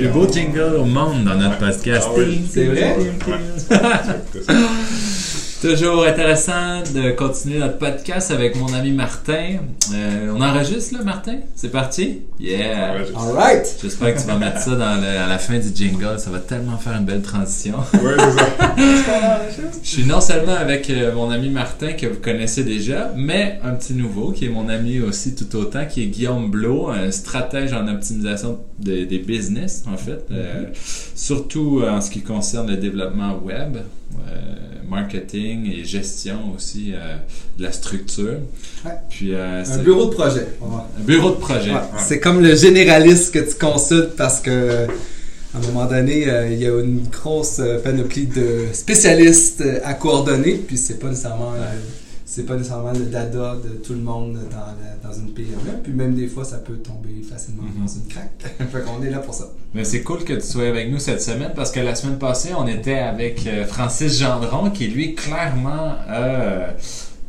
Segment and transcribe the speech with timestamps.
[0.00, 2.08] plus beaux jingles au monde dans notre podcast.
[2.10, 2.40] Ah oui.
[2.50, 2.96] C'est vrai?
[5.60, 9.56] Toujours intéressant de continuer notre podcast avec mon ami Martin.
[9.94, 11.34] Euh, on enregistre là, Martin?
[11.54, 12.20] C'est parti?
[12.38, 12.94] Yeah!
[13.14, 13.76] Alright!
[13.82, 16.18] J'espère que tu vas mettre ça dans le- à la fin du jingle.
[16.18, 17.74] Ça va tellement faire une belle transition.
[17.92, 18.36] Ouais, c'est
[19.04, 19.42] ça.
[19.82, 23.72] Je suis non seulement avec euh, mon ami Martin que vous connaissez déjà, mais un
[23.74, 27.74] petit nouveau qui est mon ami aussi tout autant, qui est Guillaume Blot, un stratège
[27.74, 30.64] en optimisation de- des business en fait, euh,
[31.14, 34.40] surtout en ce qui concerne le développement web, euh,
[34.88, 37.16] marketing et gestion aussi euh,
[37.58, 38.38] de la structure.
[38.84, 38.92] Ouais.
[39.08, 40.46] Puis Un bureau de projet.
[40.62, 41.72] Un bureau de projet.
[41.72, 41.80] Ouais.
[41.98, 44.86] C'est comme le généraliste que tu consultes parce que
[45.52, 49.80] à un moment donné, euh, il y a une grosse euh, panoplie de spécialistes euh,
[49.84, 51.54] à coordonner, puis c'est pas nécessairement
[52.32, 56.14] c'est pas nécessairement le dada de tout le monde dans, dans une PME, puis même
[56.14, 57.82] des fois ça peut tomber facilement Mhm.
[57.84, 58.30] dans une craque.
[58.70, 59.50] fait qu'on est là pour ça.
[59.74, 62.50] Mais c'est cool que tu sois avec nous cette semaine parce que la semaine passée,
[62.56, 66.68] on était avec euh, Francis Gendron qui, lui, clairement a,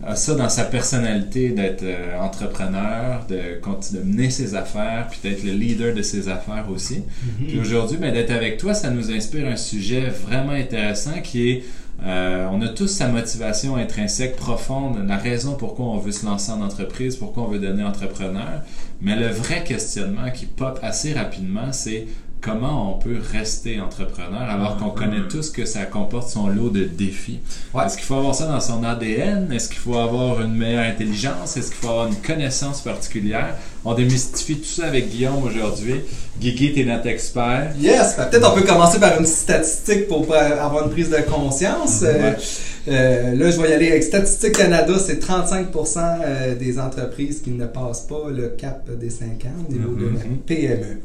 [0.04, 3.36] a ça dans sa personnalité d'être euh, entrepreneur, de,
[3.98, 7.04] de mener ses affaires, puis d'être le leader de ses affaires aussi.
[7.48, 11.64] Puis aujourd'hui, ben, d'être avec toi, ça nous inspire un sujet vraiment intéressant qui est
[12.04, 16.52] euh, on a tous sa motivation intrinsèque profonde, la raison pourquoi on veut se lancer
[16.52, 18.64] en entreprise, pourquoi on veut devenir entrepreneur.
[19.02, 22.08] Mais le vrai questionnement qui pop assez rapidement, c'est
[22.42, 26.84] comment on peut rester entrepreneur alors qu'on connaît tous que ça comporte son lot de
[26.86, 27.40] défis.
[27.74, 27.86] Ouais.
[27.86, 29.52] Est-ce qu'il faut avoir ça dans son ADN?
[29.52, 31.56] Est-ce qu'il faut avoir une meilleure intelligence?
[31.58, 33.56] Est-ce qu'il faut avoir une connaissance particulière?
[33.86, 36.02] On démystifie tout ça avec Guillaume aujourd'hui.
[36.40, 37.72] Guigui, t'es notre expert.
[37.80, 38.16] Yes!
[38.18, 42.02] Ben, Peut-être on peut commencer par une statistique pour avoir une prise de conscience.
[42.04, 42.34] Euh,
[42.88, 47.52] euh, là, je vais y aller avec Statistique Canada, c'est 35% euh, des entreprises qui
[47.52, 50.38] ne passent pas le cap des 5 ans au niveau de la Mhm.
[50.48, 51.02] PME.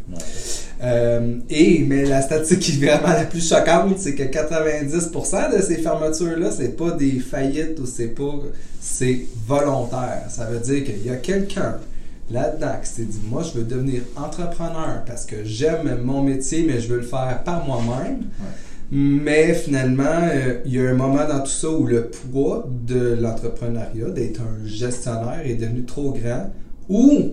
[0.82, 5.62] Euh, et, mais la statistique qui est vraiment la plus choquante, c'est que 90% de
[5.62, 8.34] ces fermetures-là, c'est pas des faillites ou c'est pas,
[8.80, 10.24] c'est volontaire.
[10.28, 11.76] Ça veut dire qu'il y a quelqu'un
[12.30, 16.80] là-dedans qui s'est dit, moi, je veux devenir entrepreneur parce que j'aime mon métier, mais
[16.80, 18.24] je veux le faire par moi-même.
[18.92, 23.16] Mais finalement, euh, il y a un moment dans tout ça où le poids de
[23.20, 26.52] l'entrepreneuriat, d'être un gestionnaire, est devenu trop grand.
[26.88, 27.32] Ou,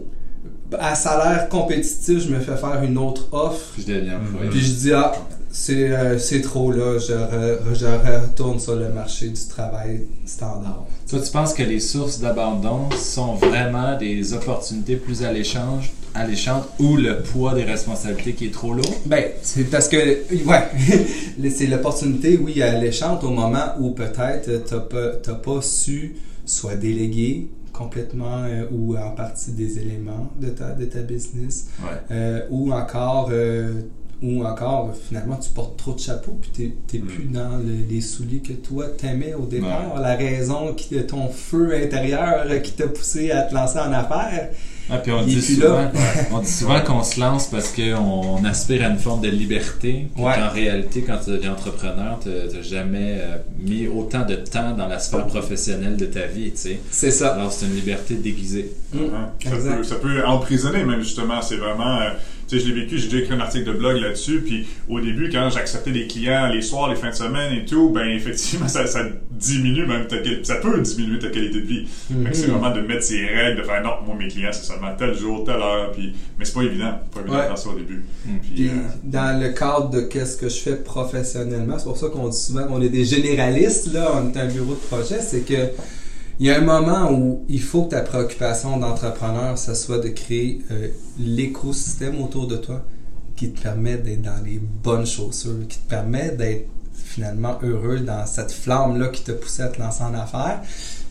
[0.80, 3.72] à salaire compétitif, je me fais faire une autre offre.
[3.74, 4.50] Puis je deviens employé.
[4.50, 5.14] Puis je dis, ah,
[5.52, 10.86] c'est euh, c'est trop là, je, re- je retourne sur le marché du travail standard.
[11.10, 15.84] Toi, tu penses que les sources d'abandon sont vraiment des opportunités plus alléchantes,
[16.16, 19.02] alléchantes ou le poids des responsabilités qui est trop lourd?
[19.06, 20.64] Ben, c'est parce que, ouais,
[21.52, 27.48] c'est l'opportunité, oui, alléchante au moment où peut-être t'as pas, t'as pas su soit déléguer
[27.74, 31.90] complètement euh, ou en partie des éléments de ta, de ta business, Ouais.
[32.12, 33.82] euh, ou encore, euh,
[34.22, 37.08] ou encore, finalement, tu portes trop de chapeaux, puis t'es, t'es Mm.
[37.08, 41.28] plus dans le- les souliers que toi t'aimais au départ, la raison qui, de ton
[41.28, 44.52] feu intérieur qui t'a poussé à te lancer en affaires.
[44.90, 45.92] Ah, puis on dit, souvent, là.
[46.32, 50.08] on dit souvent qu'on se lance parce qu'on aspire à une forme de liberté.
[50.18, 50.34] Ouais.
[50.36, 54.88] qu'en réalité, quand tu deviens entrepreneur, tu n'as jamais euh, mis autant de temps dans
[54.88, 56.52] la sphère professionnelle de ta vie.
[56.52, 56.80] tu sais.
[56.92, 57.34] C'est ça.
[57.36, 58.72] Alors, c'est une liberté déguisée.
[58.94, 59.00] Mm.
[59.44, 59.78] Ça, Exact.
[59.78, 61.42] peut, ça peut emprisonner même justement.
[61.42, 62.10] C'est vraiment, euh,
[62.48, 64.42] tu sais, je l'ai vécu, j'ai déjà écrit un article de blog là-dessus.
[64.46, 67.90] Puis au début, quand j'acceptais des clients les soirs, les fins de semaine et tout,
[67.90, 71.88] ben effectivement, ça, ça diminue même ta qualité, ça peut diminuer ta qualité de vie.
[72.32, 72.54] C'est Mhm.
[72.58, 75.44] vraiment de mettre ses règles, de faire non, moi mes clients c'est seulement tel jour,
[75.44, 75.92] telle heure.
[75.92, 77.42] Puis, mais c'est pas évident, pas évident Ouais.
[77.44, 78.04] de faire ça au début.
[78.26, 78.30] Mm.
[78.42, 78.72] Puis, Puis, euh,
[79.04, 82.66] dans le cadre de qu'est-ce que je fais professionnellement, c'est pour ça qu'on dit souvent
[82.68, 85.70] qu'on est des généralistes, là, on est un bureau de projet, c'est que
[86.44, 90.10] il y a un moment où il faut que ta préoccupation d'entrepreneur, ça soit de
[90.10, 92.84] créer euh, l'écosystème autour de toi
[93.38, 98.26] qui te permet d'être dans les bonnes chaussures, qui te permet d'être finalement heureux dans
[98.26, 100.60] cette flamme-là qui t'a poussé à te lancer en affaires.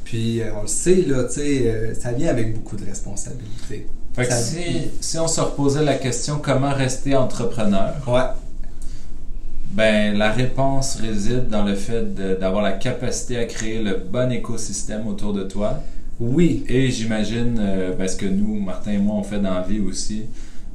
[0.05, 3.87] Puis, euh, on le sait, là, tu sais, euh, ça vient avec beaucoup de responsabilités.
[4.29, 8.21] Si, si on se reposait la question comment rester entrepreneur, Ouais.
[9.73, 15.07] Ben la réponse réside dans le fait d'avoir la capacité à créer le bon écosystème
[15.07, 15.83] autour de toi.
[16.21, 19.63] Oui, Et j'imagine, euh, ben, ce que nous, Martin et moi, on fait dans la
[19.63, 20.23] vie aussi,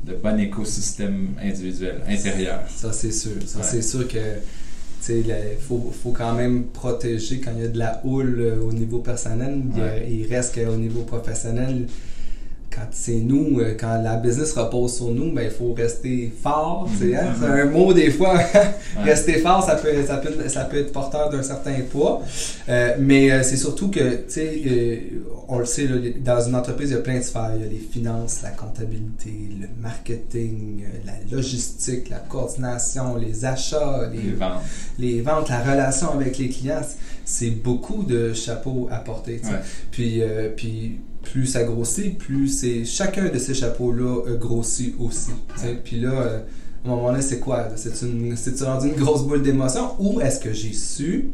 [0.05, 2.61] de bon écosystème individuel, intérieur.
[2.67, 3.31] Ça, c'est sûr.
[3.45, 3.63] Ça, Ouais.
[3.65, 4.17] c'est sûr que
[5.09, 5.23] il
[5.65, 8.97] faut, faut quand même protéger quand il y a de la houle euh, au niveau
[8.99, 9.61] personnel.
[9.75, 10.07] Il, Ouais.
[10.09, 11.85] il reste qu'au niveau professionnel,
[12.77, 16.87] quand c'est nous, euh, quand la business repose sur nous, ben il faut rester fort.
[16.87, 17.33] hein?
[17.39, 18.37] C'est un mot des fois.
[19.03, 22.21] rester fort, ça peut, ça peut, ça peut être porteur d'un certain poids.
[22.69, 24.97] Euh, mais euh, c'est surtout que, tu sais, euh,
[25.47, 27.51] on le sait, là, dans une entreprise, il y a plein de sphères.
[27.55, 34.09] Il y a les finances, la comptabilité, le marketing, la logistique, la coordination, les achats,
[34.11, 34.61] les, Les ventes.
[34.99, 36.81] les ventes, la relation avec les clients.
[37.25, 39.41] C'est beaucoup de chapeaux à porter.
[39.43, 39.59] Ouais.
[39.91, 40.21] Puis,
[40.55, 40.99] puis
[41.31, 45.31] plus ça grossit, plus c'est chacun de ces chapeaux-là euh, grossit aussi.
[45.83, 46.39] Puis là, euh,
[46.85, 47.57] à un moment donné, c'est quoi?
[47.63, 47.71] là?
[47.75, 51.29] C'est une, c'est rendu une grosse boule d'émotion ou est-ce que j'ai su?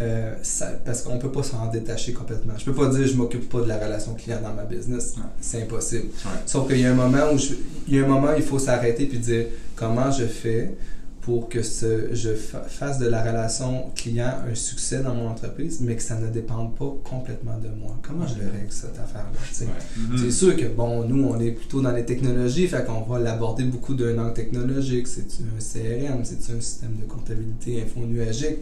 [0.00, 2.54] euh, ça- parce qu'on peut pas s'en détacher complètement.
[2.58, 5.14] Je peux pas dire je m'occupe pas de la relation client dans ma business.
[5.16, 5.22] Ouais.
[5.40, 6.06] C'est impossible.
[6.24, 6.30] Ouais.
[6.46, 7.54] Sauf qu'il y a un moment où je-
[7.86, 9.46] il y a un moment il faut s'arrêter puis dire
[9.76, 10.74] comment je fais
[11.22, 15.80] pour que ce, je fa- fasse de la relation client un succès dans mon entreprise,
[15.80, 17.96] mais que ça ne dépende pas complètement de moi.
[18.02, 19.66] Comment je le règle cette affaire-là?
[19.96, 20.18] Mhm.
[20.18, 23.62] C'est sûr que, bon, nous, on est plutôt dans les technologies, fait qu'on va l'aborder
[23.64, 25.06] beaucoup d'un angle technologique.
[25.06, 26.24] C'est-tu un CRM?
[26.24, 28.58] C'est-tu un système de comptabilité infonuagique?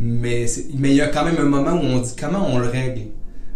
[0.00, 2.58] Mais c'est- mais il y a quand même un moment où on dit comment on
[2.58, 3.02] le règle?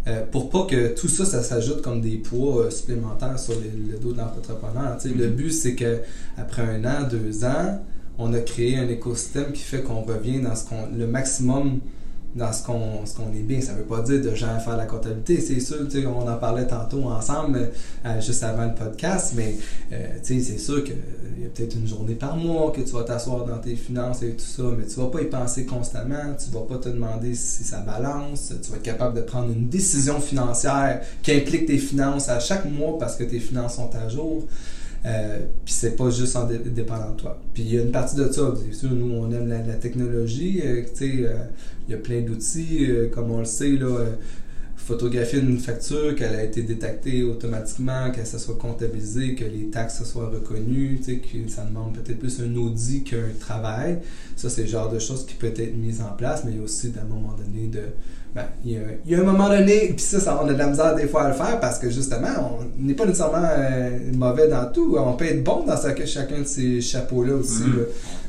[0.07, 3.93] Euh, pour pas que tout ça, ça s'ajoute comme des poids euh, supplémentaires sur le,
[3.93, 4.97] le dos de l'entrepreneur.
[5.05, 5.35] Le Mhm.
[5.35, 5.99] but, c'est que
[6.37, 7.81] après un an, deux ans,
[8.19, 11.81] on a créé un écosystème qui fait qu'on revient dans ce qu'on le maximum
[12.37, 13.61] dans ce qu'on est bien.
[13.61, 15.41] Ça veut pas dire de jamais faire la comptabilité.
[15.41, 17.71] C'est sûr, on en parlait tantôt ensemble,
[18.05, 19.57] euh, juste avant le podcast, mais
[19.93, 20.97] euh, c'est sûr qu'il
[21.41, 24.33] y a peut-être une journée par mois que tu vas t'asseoir dans tes finances et
[24.33, 27.65] tout ça, mais tu vas pas y penser constamment, tu vas pas te demander si
[27.65, 32.29] ça balance, tu vas être capable de prendre une décision financière qui implique tes finances
[32.29, 34.45] à chaque mois parce que tes finances sont à jour.
[35.07, 37.41] Euh, puis c'est pas juste en dé- dépendant de toi.
[37.55, 40.83] Puis il y a une partie de ça, sûr, nous on aime la, technologie, euh,
[40.83, 41.37] tu sais, euh,
[41.89, 44.07] il y a plein d'outils, comme on le sait, là,
[44.77, 50.05] photographier une facture, qu'elle a été détectée automatiquement, que ça soit comptabilisé, que les taxes
[50.05, 53.99] soient reconnues, tu sais, que ça demande peut-être plus un audit qu'un travail.
[54.37, 56.61] Ça, c'est le genre de choses qui peut être mises en place, mais il y
[56.61, 57.81] a aussi, à un moment donné, de...
[58.37, 60.53] Ben, il, y a, il y a un moment donné, puis ça, ça, on a
[60.53, 62.29] de la misère des fois à le faire parce que justement,
[62.61, 64.95] on n'est pas nécessairement euh, mauvais dans tout.
[64.99, 67.63] On peut être bon dans sa- chacun de ces chapeaux-là aussi.
[67.63, 67.77] Mhm.
[67.79, 67.83] là.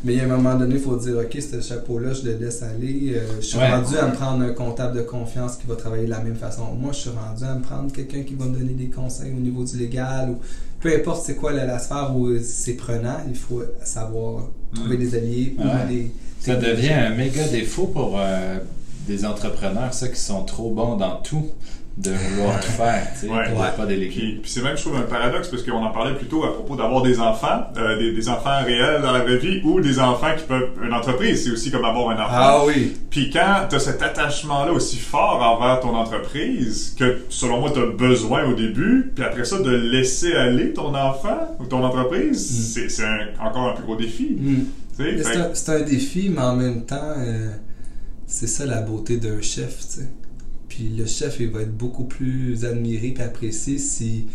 [0.05, 2.37] Mais il y a un moment donné, il faut dire, OK, ce chapeau-là, je le
[2.37, 3.15] laisse aller.
[3.15, 3.69] Euh, je suis Ouais.
[3.69, 6.63] rendu à me prendre un comptable de confiance qui va travailler de la même façon.
[6.79, 9.39] Moi, je suis rendu à me prendre quelqu'un qui va me donner des conseils au
[9.41, 10.35] niveau du légal ou
[10.79, 14.43] peu importe c'est quoi la, la sphère où c'est prenant, il faut savoir
[14.73, 15.87] trouver des alliés ou Ouais.
[15.89, 16.11] des...
[16.39, 18.57] Ça devient un méga défaut pour euh,
[19.07, 21.49] des entrepreneurs, ça, qui sont trop bons dans tout,
[21.97, 23.37] de vouloir tout faire, tu sais, Ouais.
[23.37, 23.71] Ouais.
[23.75, 24.11] pas déléguer.
[24.11, 26.75] Puis, puis c'est même, je trouve, un paradoxe parce qu'on en parlait plutôt à propos
[26.75, 30.35] d'avoir des enfants, euh, des, des enfants réels dans la vraie vie ou des enfants
[30.37, 30.69] qui peuvent.
[30.83, 32.35] Une entreprise, c'est aussi comme avoir un enfant.
[32.35, 32.95] Ah oui!
[33.09, 37.79] Puis quand tu as cet attachement-là aussi fort envers ton entreprise, que selon moi tu
[37.79, 42.73] as besoin au début, puis après ça de laisser aller ton enfant ou ton entreprise,
[42.75, 43.05] c'est c'est
[43.41, 44.37] encore un plus gros défi.
[44.39, 44.65] Mm.
[44.99, 47.49] Un, c'est un défi, mais en même temps, euh,
[48.27, 50.07] c'est ça la beauté d'un chef, tu sais.
[50.69, 54.25] Puis le chef, il va être beaucoup plus admiré et apprécié si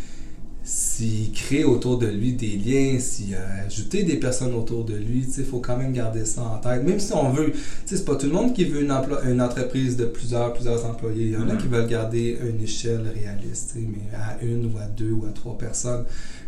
[0.65, 5.23] s'il crée autour de lui des liens, s'il a ajouté des personnes autour de lui,
[5.27, 6.85] tu sais, il faut quand même garder ça en tête.
[6.85, 9.29] Même si on veut, tu sais, c'est pas tout le monde qui veut une, emploi-
[9.29, 11.25] une entreprise de plusieurs, plusieurs employés.
[11.27, 11.59] Il y en a Mhm.
[11.59, 15.59] qui veulent garder une échelle réaliste, mais à une ou à deux ou à trois
[15.59, 16.05] personnes.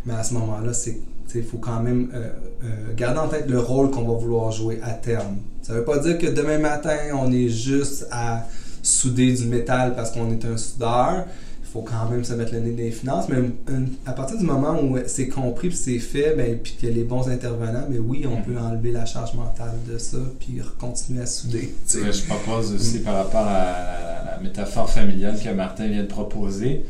[0.07, 1.01] Mais à ce moment-là, c'est
[1.35, 2.29] il faut quand même euh,
[2.65, 2.67] euh,
[2.97, 5.37] garder en tête le rôle qu'on va vouloir jouer à terme.
[5.63, 8.47] Ça veut pas dire que demain matin, on est juste à
[8.83, 11.25] souder du métal parce qu'on est un soudeur.
[11.63, 13.25] Il faut quand même se mettre le nez dans les finances.
[13.29, 13.39] Mais
[13.69, 16.93] une- à partir du moment où c'est compris puis c'est fait, ben, puis qu'il y
[16.93, 18.45] a les bons intervenants, mais oui, on Mhm.
[18.45, 21.75] peut enlever la charge mentale de ça puis continuer à souder.
[21.89, 26.85] je propose aussi par rapport à la, la métaphore familiale que Martin vient de proposer,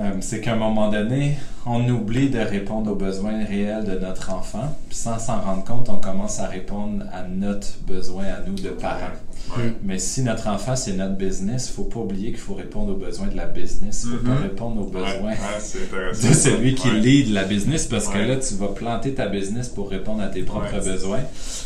[0.00, 4.32] euh, c'est qu'à un moment donné, on oublie de répondre aux besoins réels de notre
[4.32, 8.54] enfant, puis sans s'en rendre compte, on commence à répondre à notre besoin à nous
[8.54, 9.12] de parents.
[9.56, 9.74] Ouais.
[9.82, 13.26] Mais si notre enfant c'est notre business, faut pas oublier qu'il faut répondre aux besoins
[13.26, 14.42] de la business, faut pas Mhm.
[14.42, 16.98] répondre aux besoins ouais, de celui qui Ouais.
[17.00, 20.42] lead la business parce que là tu vas planter ta business pour répondre à tes
[20.42, 20.92] propres Ouais.
[20.92, 21.20] besoins.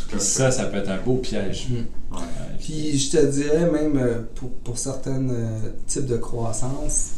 [0.09, 1.68] Puis ça, ça peut être un beau piège.
[1.71, 2.14] Mm.
[2.16, 2.23] Ouais.
[2.61, 7.15] Puis je te dirais même euh, pour, pour certains euh, types de croissance, il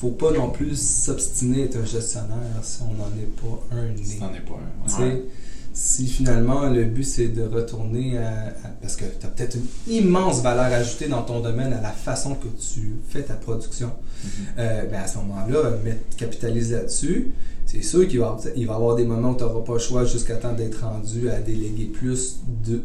[0.00, 3.96] faut pas non plus s'obstiner à être un gestionnaire si on n'en est pas un
[4.02, 4.18] Si né.
[4.18, 4.58] t'en es pas
[4.98, 5.02] un.
[5.04, 5.24] Ouais.
[5.72, 9.92] Si finalement le but c'est de retourner à, à- parce que tu as peut-être une
[9.94, 13.92] immense valeur ajoutée dans ton domaine à la façon que tu fais ta production,
[14.24, 14.30] Mhm.
[14.58, 17.30] euh, ben à ce moment-là, mettre, capitaliser là-dessus,
[17.66, 19.78] c'est sûr qu'il va, il va y avoir des moments où tu n'auras pas le
[19.78, 22.40] choix jusqu'à temps d'être rendu à déléguer plus,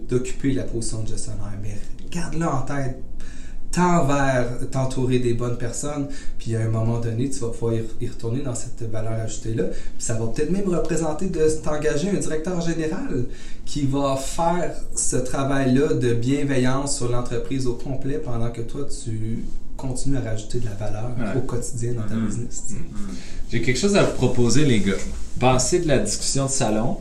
[0.09, 1.53] d'occuper la position de gestionnaire.
[1.61, 1.75] Mais
[2.11, 2.97] garde-le en tête.
[3.75, 6.07] Tends vers t'entourer des bonnes personnes,
[6.39, 9.65] puis à un moment donné, tu vas pouvoir y, retourner dans cette valeur ajoutée-là.
[9.65, 13.25] Puis ça va peut-être même représenter de t'engager un directeur général
[13.65, 19.43] qui va faire ce travail-là de bienveillance sur l'entreprise au complet pendant que toi, tu
[19.75, 21.37] continues à rajouter de la valeur Ouais.
[21.37, 22.27] au quotidien dans ta Mhm.
[22.27, 22.63] business.
[22.67, 22.75] sais.
[23.51, 24.93] J'ai quelque chose à vous proposer, les gars.
[25.39, 26.97] Passer de la discussion de salon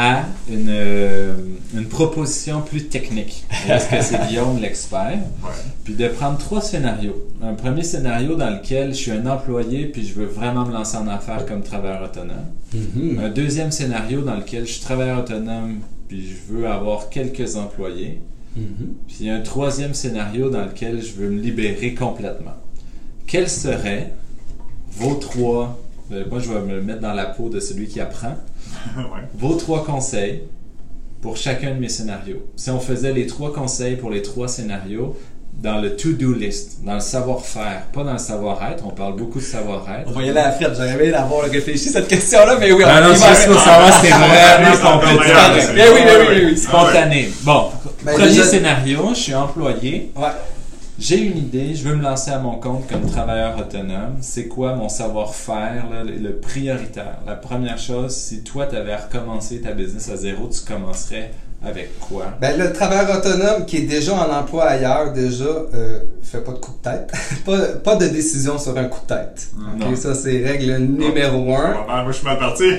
[0.00, 1.34] à une, euh,
[1.74, 3.44] une proposition plus technique.
[3.68, 5.18] Est-ce que c'est Guillaume l'expert?
[5.42, 5.50] Ouais.
[5.82, 7.26] Puis de prendre trois scénarios.
[7.42, 10.96] Un premier scénario dans lequel je suis un employé puis je veux vraiment me lancer
[10.98, 12.46] en affaires comme travailleur autonome.
[12.72, 13.18] Mhm.
[13.24, 18.20] Un deuxième scénario dans lequel je suis travailleur autonome puis je veux avoir quelques employés.
[18.56, 18.94] Mhm.
[19.08, 22.54] Puis un troisième scénario dans lequel je veux me libérer complètement.
[23.26, 24.12] Quels seraient
[24.92, 25.76] vos trois...
[26.12, 28.36] euh, Moi, je vais me mettre dans la peau de celui qui apprend.
[28.96, 29.22] ouais.
[29.34, 30.42] Vos trois conseils
[31.20, 32.46] pour chacun de mes scénarios.
[32.56, 35.16] Si on faisait les trois conseils pour les trois scénarios
[35.60, 39.44] dans le to-do list, dans le savoir-faire, pas dans le savoir-être, on parle beaucoup de
[39.44, 40.08] savoir-être.
[40.08, 40.70] On va y aller à Fred.
[40.72, 44.12] J'aurais aimé d'avoir réfléchi cette question-là, mais oui, on Ah non, juste pour savoir c'est
[44.12, 45.50] Ah, vraiment c'est- oui, oui, Ah,
[46.30, 46.44] oui, ouais.
[46.50, 46.56] oui.
[46.56, 47.28] Spontané.
[47.42, 47.64] Bon,
[48.04, 50.12] premier scénario, je suis employé.
[50.14, 50.28] Ouais.
[51.00, 54.16] J'ai une idée, je veux me lancer à mon compte comme travailleur autonome.
[54.20, 57.20] C'est quoi mon savoir-faire, le prioritaire?
[57.24, 61.30] La première chose, si toi, tu avais recommencé ta business à zéro, tu commencerais
[61.64, 62.26] avec quoi?
[62.40, 66.58] Ben, le travailleur autonome qui est déjà en emploi ailleurs, déjà, euh, fait pas de
[66.58, 67.10] coup de tête.
[67.44, 69.48] pas, pas de décision sur un coup de tête.
[69.56, 69.82] Mm.
[69.82, 69.96] Ok, Non.
[69.96, 71.72] ça, c'est règle numéro un.
[71.72, 72.64] Bon, ben, moi, je suis mal parti.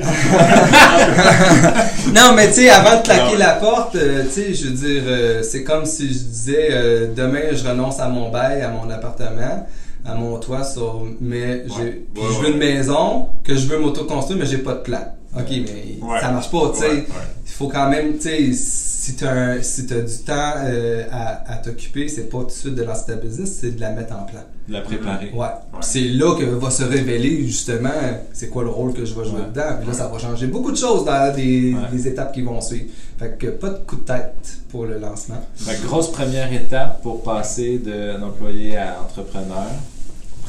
[2.13, 4.74] Non, mais tu sais, avant de claquer Ah la porte, euh, tu sais, je veux
[4.74, 8.69] dire, euh, c'est comme si je disais, euh, demain, je renonce à mon bail, à
[8.69, 9.67] mon appartement,
[10.05, 11.81] à mon toit, sur, mais Ouais.
[11.81, 12.51] Ouais, je veux ouais.
[12.53, 15.13] une maison que je veux m'auto-construire, mais j'ai pas de plan.
[15.38, 16.19] Ok, mais Ouais.
[16.19, 16.88] ça marche pas, tu sais.
[16.89, 17.05] Ouais, ouais.
[17.45, 21.51] Il faut quand même, tu sais, si tu as, si t'as du temps euh, à,
[21.53, 24.13] à t'occuper, c'est pas tout de suite de lancer ta business, c'est de la mettre
[24.15, 24.39] en plan.
[24.67, 25.31] De la préparer.
[25.33, 25.48] Ouais.
[25.81, 27.89] C'est là que va se révéler justement
[28.33, 29.48] c'est quoi le rôle que je vais jouer Ouais.
[29.50, 29.75] dedans.
[29.77, 29.98] Puis là, Ouais.
[29.98, 31.79] ça va changer beaucoup de choses dans les, Ouais.
[31.91, 32.86] les étapes qui vont suivre.
[33.19, 35.41] Fait que pas de coup de tête pour le lancement.
[35.55, 39.67] Fait grosse première étape pour passer d'un employé à entrepreneur.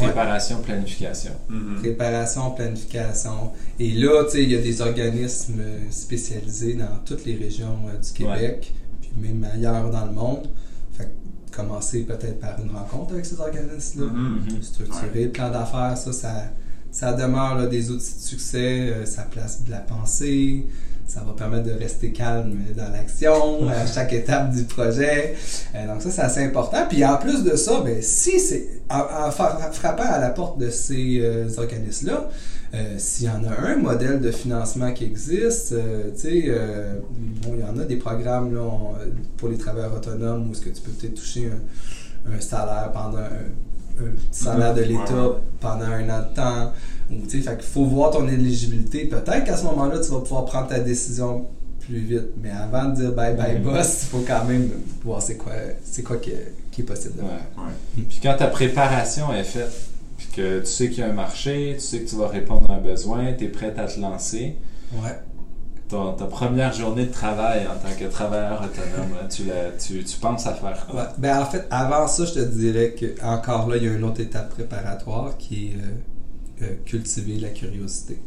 [0.07, 1.33] Préparation, planification.
[1.49, 1.77] Mhm.
[1.81, 3.53] Préparation, planification.
[3.79, 7.99] Et là, tu sais, il y a des organismes spécialisés dans toutes les régions euh,
[7.99, 10.49] du Québec, puis même ailleurs dans le monde.
[10.93, 14.07] Fait que commencer peut-être par une rencontre avec ces organismes-là.
[14.13, 14.47] Mhm.
[14.51, 14.63] Mhm.
[14.63, 16.45] structurer, le plan d'affaires, ça, ça,
[16.91, 20.67] ça demeure là, des outils de succès, euh, ça place de la pensée,
[21.11, 25.35] ça va permettre de rester calme dans l'action à chaque étape du projet.
[25.75, 26.87] Euh, donc ça, c'est assez important.
[26.89, 30.59] Puis en plus de ça, ben, si c'est en, en fra- frappant à la porte
[30.59, 32.29] de ces euh, organismes-là,
[32.73, 36.55] euh, s'il y en a un modèle de financement qui existe, euh, tu sais,
[37.43, 38.95] bon, il y en a des programmes là, on-
[39.37, 43.19] pour les travailleurs autonomes où est-ce que tu peux peut-être toucher un, un salaire pendant
[43.19, 46.73] un, un salaire de l'État pendant un an de temps.
[47.11, 49.05] Ou, tu sais, fait qu'il faut voir ton éligibilité.
[49.07, 51.47] Peut-être qu'à ce moment-là, tu vas pouvoir prendre ta décision
[51.81, 52.29] plus vite.
[52.43, 53.63] Mais avant de dire bye bye Mhm.
[53.65, 54.71] boss, il faut quand même
[55.05, 55.53] voir c'est quoi,
[55.83, 57.29] c'est quoi qui est, qui est possible de Ouais.
[57.29, 57.65] faire.
[57.65, 58.05] Ouais.
[58.09, 59.73] Puis quand ta préparation est faite,
[60.17, 62.71] puis que tu sais qu'il y a un marché, tu sais que tu vas répondre
[62.71, 64.57] à un besoin, tu es prêt à te lancer,
[64.93, 65.19] Ouais.
[65.89, 70.05] ton- ta première journée de travail en tant que travailleur autonome, là, tu, la- tu,
[70.05, 71.01] tu penses à faire quoi?
[71.01, 71.07] Ouais.
[71.19, 74.05] Ben, en fait, avant ça, je te dirais que encore là, il y a une
[74.05, 75.89] autre étape préparatoire qui est euh,
[76.85, 78.19] cultiver la curiosité.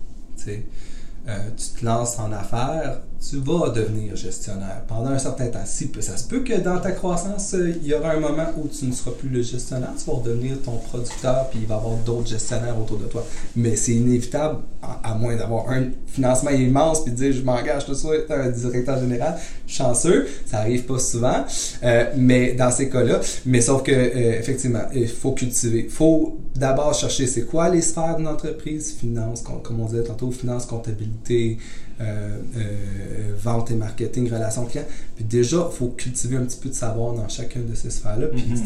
[0.48, 5.64] Euh, tu te lances en affaires, tu vas devenir gestionnaire pendant un certain temps.
[5.66, 8.68] Si, ça se peut que dans ta croissance, euh, il y aura un moment où
[8.68, 11.78] tu ne seras plus le gestionnaire, tu vas redevenir ton producteur, puis il va y
[11.78, 13.26] avoir d'autres gestionnaires autour de toi.
[13.56, 17.92] Mais c'est inévitable, à, moins d'avoir un financement immense, puis de dire je m'engage tout
[17.94, 19.36] de suite un directeur général.
[19.68, 21.46] Chanceux, ça arrive pas souvent,
[21.84, 26.94] euh, mais dans ces cas-là, mais sauf que euh, effectivement, il faut cultiver, faut d'abord
[26.94, 31.58] chercher c'est quoi les sphères d'une entreprise, finance, com- comme on disait tantôt, finance, comptabilité,
[32.02, 34.86] euh, euh, vente et marketing, relations clients.
[35.16, 38.28] Puis déjà, il faut cultiver un petit peu de savoir dans chacune de ces sphères-là,
[38.28, 38.62] puis Mhm.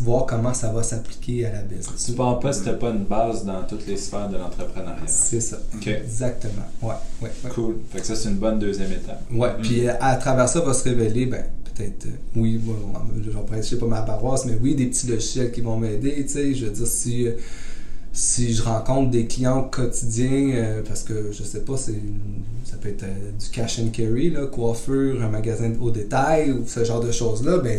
[0.00, 2.04] voir comment ça va s'appliquer à la business.
[2.06, 5.02] Tu pars pas si t'as pas une base dans toutes les sphères de l'entrepreneuriat.
[5.06, 5.58] C'est ça.
[5.86, 6.52] Exactement.
[6.82, 7.50] Ouais, ouais, ouais.
[7.50, 7.76] Cool.
[7.90, 9.22] Fait que ça, c'est une bonne deuxième étape.
[9.32, 12.76] Ouais, puis euh, à travers ça va se révéler, ben, peut-être, euh, oui, moi,
[13.56, 16.54] je sais pas ma paroisse, mais oui, des petits logiciels qui vont m'aider, tu sais,
[16.54, 17.26] je veux dire, si,
[18.16, 22.00] si je rencontre des clients quotidiens, euh, parce que, je sais pas, c'est,
[22.64, 26.64] ça peut être euh, du cash and carry, là, coiffure, un magasin au détail, ou
[26.66, 27.78] ce genre de choses-là, ben,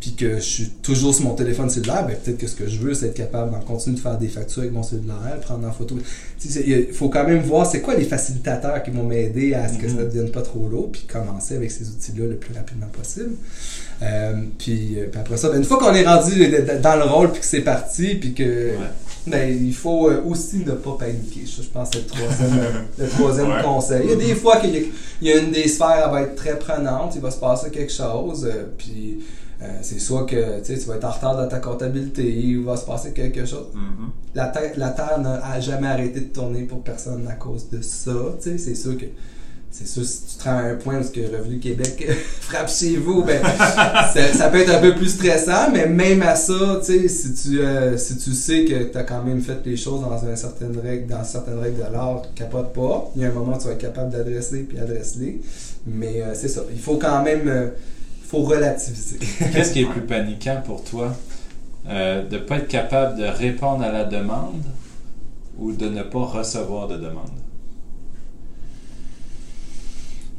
[0.00, 2.78] puis que je suis toujours sur mon téléphone cellulaire, ben peut-être que ce que je
[2.78, 5.72] veux, c'est être capable d'en continuer de faire des factures avec mon cellulaire, prendre en
[5.72, 5.96] photo.
[6.44, 9.88] Il faut quand même voir c'est quoi les facilitateurs qui vont m'aider à ce que
[9.88, 13.34] ça ne devienne pas trop lourd, puis commencer avec ces outils-là le plus rapidement possible.
[14.02, 16.46] Euh, puis, euh, puis, après ça, ben, une fois qu'on est rendu
[16.80, 18.70] dans le rôle, puis que c'est parti, puis que
[19.30, 21.44] ben, il faut euh, aussi ne pas paniquer.
[21.46, 24.02] Je, pense que c'est le troisième, le troisième conseil.
[24.04, 24.90] Il y a des fois qu'il
[25.22, 27.92] y, a une des sphères, elle va être très prenante, il va se passer quelque
[27.92, 29.20] chose, puis
[29.60, 32.86] euh, c'est soit que tu vas être en retard dans ta comptabilité, il va se
[32.86, 33.66] passer quelque chose.
[33.74, 34.36] Mm-hmm.
[34.36, 38.12] la, terre, la Terre n'a jamais arrêté de tourner pour personne à cause de ça.
[38.40, 39.06] C'est sûr que
[39.70, 42.08] c'est sûr, si tu te rends à un point où que Revenu Québec
[42.40, 43.40] frappe chez vous, ben,
[44.34, 48.16] ça, peut être un peu plus stressant, mais même à ça, si tu, euh, si
[48.16, 51.22] tu sais que tu as quand même fait les choses dans une certaine règle, dans
[51.22, 53.10] certaines règles de l'art, capote pas.
[53.14, 55.40] Il y a un moment où tu vas être capable d'adresser puis adresser-les.
[55.86, 56.62] Mais euh, c'est ça.
[56.72, 57.72] Il faut quand même
[58.28, 59.18] faut relativiser.
[59.52, 61.16] Qu'est-ce qui est plus paniquant pour toi?
[61.88, 64.64] Euh, De ne pas être capable de répondre à la demande
[65.58, 67.30] ou de ne pas recevoir de demande?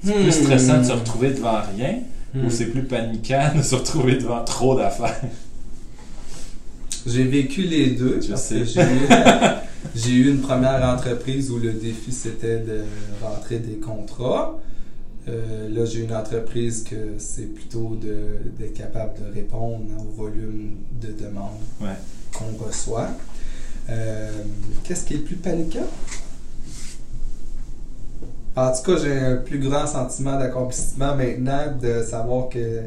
[0.04, 0.32] C'est plus hmm.
[0.32, 2.00] stressant de se retrouver devant rien
[2.36, 2.50] ou hmm.
[2.50, 5.22] c'est plus paniquant de se retrouver devant trop d'affaires?
[7.06, 8.20] J'ai vécu les deux.
[8.22, 8.64] Je sais.
[9.96, 12.84] J'ai eu une première entreprise où le défi c'était de
[13.22, 14.60] rentrer des contrats.
[15.28, 17.98] Euh, là, j'ai une entreprise que c'est plutôt
[18.60, 21.60] d'être capable de répondre au volume de demandes
[22.34, 23.10] qu'on reçoit.
[23.90, 24.32] Euh,
[24.84, 25.88] qu'est-ce qui est plus paniquant?
[28.60, 32.82] En tout cas, j'ai un plus grand sentiment d'accomplissement maintenant de savoir que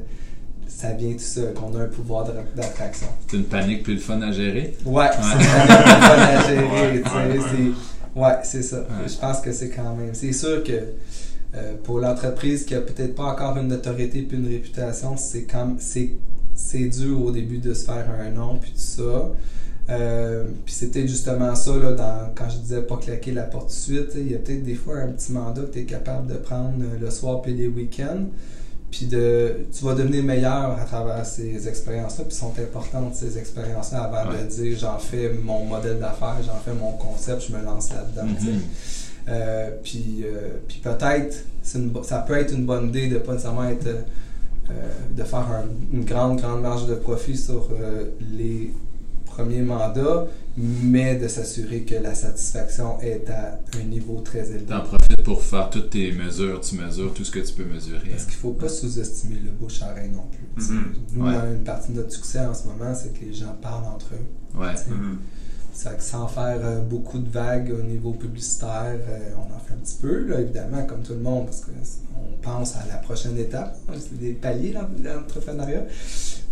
[0.69, 2.27] ça vient tout seul, qu'on a un pouvoir
[2.57, 3.07] d'attraction.
[3.29, 4.77] C'est une panique plus de fun à gérer?
[4.85, 7.73] Ouais, c'est une panique plus fun à gérer.
[8.15, 8.85] Ouais, c'est ça.
[9.07, 10.11] Je pense que c'est quand même.
[10.15, 10.73] C'est sûr que
[11.55, 15.77] euh, pour l'entreprise qui a peut-être pas encore une notoriété puis une réputation, c'est comme
[15.79, 16.11] c'est
[16.55, 19.31] c'est dur au début de se faire un nom puis tout ça.
[19.91, 23.73] Euh, puis c'était justement ça là, dans, quand je disais pas claquer la porte de
[23.73, 24.13] suite.
[24.17, 26.85] Il y a peut-être des fois un petit mandat que tu es capable de prendre
[27.01, 28.27] le soir puis les week-ends.
[28.91, 32.25] Puis de, tu vas devenir meilleur à travers ces expériences-là.
[32.27, 36.79] Puis sont importantes ces expériences-là avant de dire j'en fais mon modèle d'affaires, j'en fais
[36.79, 38.31] mon concept, je me lance là-dedans.
[38.33, 38.61] Mm-hmm.
[39.29, 43.87] Euh, puis, euh, puis peut-être, ça peut être une bonne idée de pas nécessairement être,
[43.87, 44.73] euh,
[45.11, 45.47] de faire
[45.93, 47.69] une grande, grande marge de profit sur
[48.21, 48.73] les
[49.35, 54.67] premiers mandats, mais de s'assurer que la satisfaction est à un niveau très élevé.
[54.67, 57.65] Tu en profites pour faire toutes tes mesures, tu mesures tout ce que tu peux
[57.65, 58.11] mesurer.
[58.11, 60.63] Parce qu'il ne faut pas sous-estimer le bouche à non plus.
[60.63, 60.83] Mm-hmm.
[61.15, 64.15] Nous, une partie de notre succès en ce moment, c'est que les gens parlent entre
[64.15, 64.59] eux.
[64.59, 64.75] Ouais.
[65.73, 69.79] Ça, sans faire euh, beaucoup de vagues au niveau publicitaire, euh, on en fait un
[69.79, 73.79] petit peu, là, évidemment, comme tout le monde, parce qu'on pense à la prochaine étape.
[73.95, 75.85] C'est des paliers dans l'entrepreneuriat.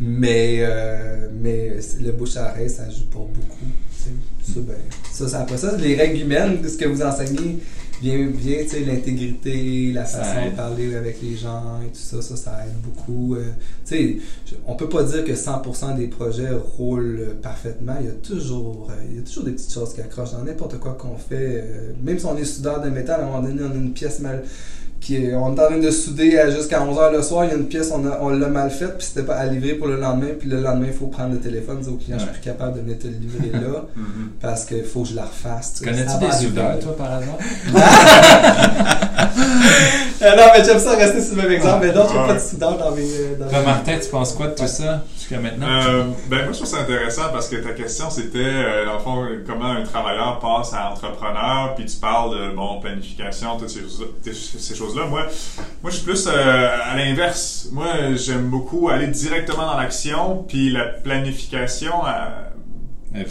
[0.00, 3.66] Mais, euh, mais le bouche à oreille, ça joue pour beaucoup.
[3.92, 4.09] Ça,
[4.56, 4.74] ben,
[5.12, 7.59] ça, ça, après ça, les règles humaines, ce que vous enseignez,
[8.01, 12.65] bien, bien l'intégrité, la façon de parler avec les gens et tout ça, ça, ça
[12.65, 13.35] aide beaucoup.
[13.35, 13.45] Euh,
[13.87, 17.97] tu sais, on peut pas dire que 100% des projets roulent parfaitement.
[18.01, 20.43] Il y a toujours, euh, il y a toujours des petites choses qui accrochent dans
[20.43, 21.63] n'importe quoi qu'on fait.
[21.65, 23.93] Euh, même si on est soudeur de métal, à un moment donné, on a une
[23.93, 24.43] pièce mal
[25.09, 27.91] on est en train de souder jusqu'à 11h le soir, il y a une pièce,
[27.93, 30.61] on, on l'a mal faite, puis c'était pas à livrer pour le lendemain, puis le
[30.61, 33.07] lendemain, il faut prendre le téléphone, dire au client, je suis plus capable de te
[33.07, 33.59] le livrer là,
[33.99, 34.41] mm-hmm.
[34.41, 35.81] parce qu'il faut que je la refasse.
[35.83, 37.39] Connais-tu des soudeurs, toi, par hasard?
[40.22, 42.78] Euh, non, mais j'aime ça rester sur le même exemple, mais d'autres, je pas de
[42.78, 43.37] dans mes...
[43.38, 45.66] Dans toi, Martin, tu penses quoi de tout ça, jusqu'à maintenant?
[45.66, 48.98] Euh, ben, moi, je trouve ça intéressant, parce que ta question, c'était, euh, dans le
[48.98, 54.33] fond, comment un travailleur passe à entrepreneur, puis tu parles de, bon, planification, toutes ces,
[54.33, 55.26] ces choses là Moi,
[55.83, 57.68] moi, je suis plus euh, à l'inverse.
[57.72, 61.94] Moi, j'aime beaucoup aller directement dans l'action, puis la planification,
[63.14, 63.24] elle,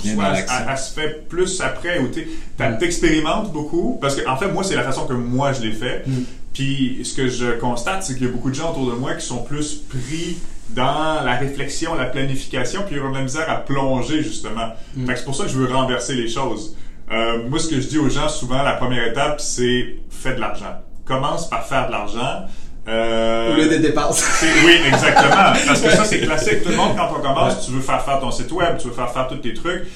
[0.77, 2.77] se fait plus après, où tu mm.
[2.79, 6.03] t'expérimentes beaucoup, parce que en fait, moi, c'est la façon que moi je l'ai fait.
[6.07, 6.23] Mm.
[6.59, 9.13] Puis ce que je constate, c'est qu'il y a beaucoup de gens autour de moi
[9.13, 10.37] qui sont plus pris
[10.71, 14.73] dans la réflexion, la planification, puis ils ont de la misère à plonger justement.
[14.95, 15.05] Mm.
[15.15, 16.75] c'est pour ça que je veux renverser les choses.
[17.11, 20.39] Euh, moi, ce que je dis aux gens souvent, la première étape, c'est fais de
[20.41, 22.45] l'argent commence par faire de l'argent.
[22.87, 24.23] Euh, Au lieu des dépenses.
[24.65, 25.53] oui, exactement.
[25.65, 26.63] Parce que ça, c'est classique.
[26.63, 28.93] Tout le monde, quand on commence, tu veux faire faire ton site web, tu veux
[28.93, 29.87] faire faire tous tes trucs,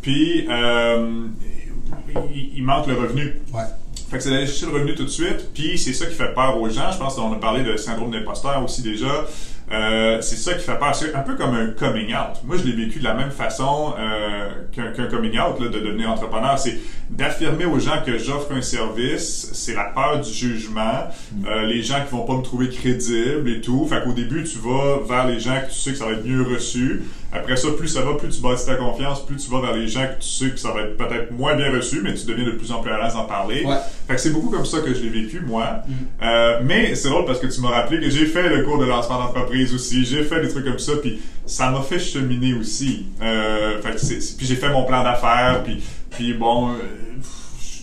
[0.00, 1.26] puis euh,
[2.34, 3.40] il, manque le revenu.
[3.52, 3.62] Ouais.
[4.12, 6.34] Fait que c'est d'aller chercher le revenu tout de suite, puis c'est ça qui fait
[6.34, 6.92] peur aux gens.
[6.92, 9.26] Je pense qu'on a parlé de syndrome d'imposteur aussi déjà.
[9.72, 10.94] euh, c'est ça qui fait peur.
[10.94, 12.44] C'est un peu comme un coming out.
[12.44, 16.10] Moi, je l'ai vécu de la même façon euh, qu'un coming out, là, de devenir
[16.10, 16.58] entrepreneur.
[16.58, 19.48] C'est d'affirmer aux gens que j'offre un service.
[19.54, 21.08] C'est la peur du jugement.
[21.32, 21.46] Mm.
[21.46, 23.86] Euh, les gens qui vont pas me trouver crédible et tout.
[23.88, 26.26] Fait qu'au début, tu vas vers les gens que tu sais que ça va être
[26.26, 27.00] mieux reçu.
[27.34, 29.88] Après ça, plus ça va, plus tu bâtis ta confiance, plus tu vas vers les
[29.88, 32.44] gens que tu sais que ça va être peut-être moins bien reçu, mais tu deviens
[32.44, 33.64] de plus en plus à l'aise d'en parler.
[33.64, 33.76] Ouais.
[34.06, 35.78] Fait que c'est beaucoup comme ça que je l'ai vécu, moi.
[36.22, 38.84] Euh, mais c'est drôle parce que tu m'as rappelé que j'ai fait le cours de
[38.84, 40.04] lancement d'entreprise aussi.
[40.04, 43.06] J'ai fait des trucs comme ça, puis ça m'a fait cheminer aussi.
[43.22, 46.74] Euh, fait que puis j'ai fait mon plan d'affaires, puis, puis bon, euh,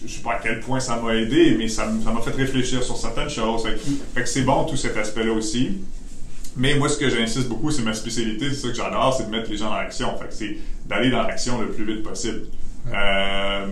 [0.06, 2.98] je- sais pas à quel point ça m'a aidé, mais ça m'a fait réfléchir sur
[2.98, 3.64] certaines choses.
[3.64, 3.80] Fait, que-
[4.16, 5.72] fait que c'est bon tout cet aspect-là aussi.
[6.60, 9.32] Mais moi, ce que j'insiste beaucoup, c'est ma spécialité, c'est ça que j'adore, c'est de
[9.32, 10.10] mettre les gens dans l'action.
[10.17, 12.41] Fait c'est d'aller dans l'action le plus vite possible.
[12.93, 13.65] Euh,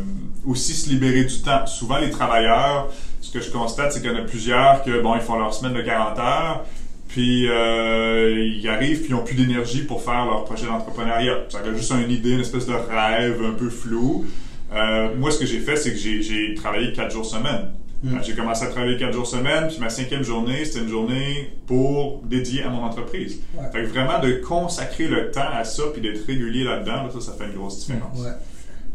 [0.45, 1.65] aussi se libérer du temps.
[1.67, 2.89] Souvent, les travailleurs,
[3.21, 5.53] ce que je constate, c'est qu'il y en a plusieurs que, bon, ils font leur
[5.53, 6.65] semaine de 40 heures,
[7.09, 11.45] puis euh, ils arrivent, puis ils n'ont plus d'énergie pour faire leur projet d'entrepreneuriat.
[11.49, 14.25] Ça a juste une idée, une espèce de rêve un peu flou.
[14.73, 17.71] Euh, moi, ce que j'ai fait, c'est que j'ai- j'ai travaillé quatre jours semaine.
[18.03, 18.15] Mm.
[18.15, 21.51] Euh, J'ai commencé à travailler quatre jours semaine, puis ma cinquième journée, c'était une journée
[21.65, 23.39] pour dédier à mon entreprise.
[23.57, 23.63] Ouais.
[23.71, 27.21] Fait que vraiment de consacrer le temps à ça, puis d'être régulier là-dedans, là, ça,
[27.21, 28.19] ça fait une grosse différence.
[28.19, 28.31] Ouais.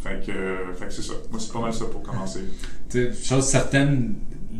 [0.02, 1.14] Fait que, euh, fait que c'est ça.
[1.30, 2.40] Moi, c'est pas mal ça pour commencer.
[3.24, 4.14] Chose certaine,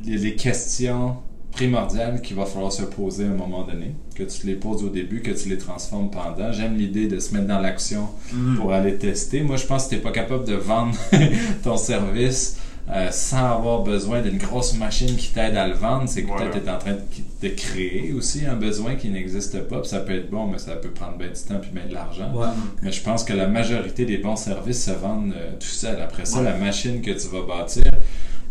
[0.05, 1.17] les, questions
[1.53, 4.83] primordiales qu'il va falloir se poser à un moment donné, que tu te les poses
[4.85, 6.51] au début, que tu les transformes pendant.
[6.53, 8.57] J'aime l'idée de se mettre dans l'action Mhm.
[8.57, 9.43] pour aller tester.
[9.43, 10.97] Moi, je pense que tu n'es pas capable de vendre
[11.63, 12.57] ton service
[12.91, 16.05] euh, sans avoir besoin d'une grosse machine qui t'aide à le vendre.
[16.09, 16.47] C'est que Voilà.
[16.47, 19.81] peut-être tu es en train de, de créer aussi un besoin qui n'existe pas.
[19.81, 21.95] Puis ça peut être bon, mais ça peut prendre bien du temps puis bien de
[21.95, 22.31] l'argent.
[22.35, 22.49] Ouais.
[22.83, 26.01] Mais je pense que la majorité des bons services se vendent euh, tout seul.
[26.01, 26.45] Après ça, Ouais.
[26.45, 27.85] la machine que tu vas bâtir,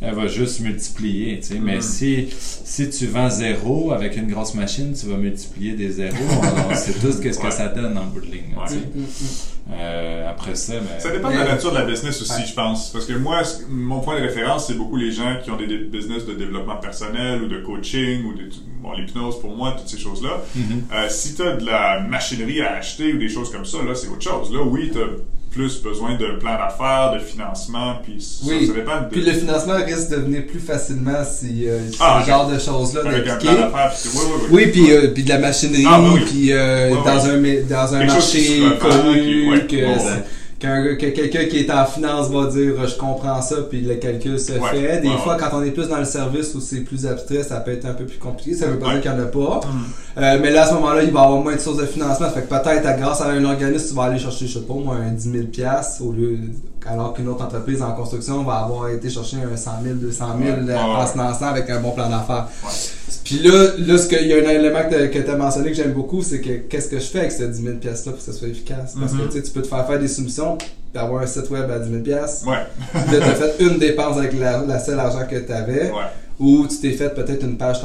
[0.01, 1.39] elle va juste multiplier.
[1.39, 1.59] tu sais.
[1.59, 1.81] Mais Mhm.
[1.81, 6.15] si, si tu vends zéro avec une grosse machine, tu vas multiplier des zéros.
[6.67, 7.51] on, on sait tous qu'est-ce que Ouais.
[7.51, 8.53] ça donne en bout de ligne.
[8.55, 8.79] là, tu sais.
[8.79, 8.85] Ouais.
[8.95, 9.05] Mm, mm,
[9.73, 10.99] Euh, après ça, mais...
[10.99, 12.45] Ça dépend de la nature de la business aussi, Ouais.
[12.47, 12.89] je pense.
[12.91, 15.67] Parce que moi, ce- mon point de référence, c'est beaucoup les gens qui ont des
[15.77, 18.49] business de développement personnel ou de coaching ou de,
[18.81, 20.41] bon, l'hypnose pour moi, toutes ces choses-là.
[20.55, 20.63] Mhm.
[20.91, 23.93] Euh, si tu as de la machinerie à acheter ou des choses comme ça, là,
[23.93, 24.51] c'est autre chose.
[24.51, 25.05] Là, oui, tu as
[25.51, 28.67] plus besoin de plan d'affaires, de financement, puis ça, Oui.
[28.67, 29.05] ça dépend de...
[29.11, 33.01] Puis le financement risque de venir plus facilement si euh, Ah, ce genre de choses-là
[33.05, 34.47] avec un plan d'affaires, puis oui, oui, oui.
[34.51, 36.21] Oui, puis euh, puis de la machinerie, Ah, oui.
[36.25, 37.37] puis euh, dans un
[37.69, 40.23] dans un Quelque marché connu, qui- ouais, que, ouais, ouais.
[40.61, 44.51] Que quelqu'un qui est en finance va dire je comprends ça, puis le calcul se
[44.53, 45.01] Ouais, fait.
[45.01, 45.39] Des ouais, fois, ouais.
[45.39, 47.93] quand on est plus dans le service où c'est plus abstrait, ça peut être un
[47.93, 48.53] peu plus compliqué.
[48.55, 49.61] Ça veut pas dire qu'il n'y en a pas.
[49.67, 49.81] Mhm.
[50.23, 52.29] Euh, mais là, à ce moment-là, il va y avoir moins de sources de financement.
[52.29, 54.73] Fait que peut-être, à- grâce à un organisme, tu vas aller chercher, je sais pas,
[54.75, 56.37] moi, un 10 000 piastres au lieu,
[56.87, 60.57] alors qu'une autre entreprise en construction va avoir été chercher un 100 000, 200 000
[60.67, 60.73] Ouais.
[60.75, 62.47] en se lançant avec un bon plan d'affaires.
[62.63, 62.69] Ouais.
[63.23, 66.23] Puis là, là, ce y a un élément que tu as mentionné que j'aime beaucoup,
[66.23, 68.47] c'est que qu'est-ce que je fais avec ces 10 000 piastres-là pour que ça soit
[68.47, 68.95] efficace?
[68.99, 71.49] Parce que tu sais, tu peux te faire faire des soumissions, puis avoir un site
[71.51, 72.47] web à 10 000 piastres.
[72.47, 72.65] Ouais.
[72.93, 75.91] Là, tu as fait une dépense avec la, la seule argent que tu avais
[76.39, 77.77] ou tu t'es fait peut-être une page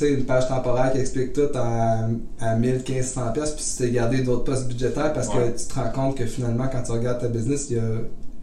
[0.00, 2.06] une page temporaire qui explique tout à,
[2.40, 5.90] à 1500 pièces puis tu t'es gardé d'autres postes budgétaires parce que tu te rends
[5.90, 7.82] compte que finalement quand tu regardes ta business il y a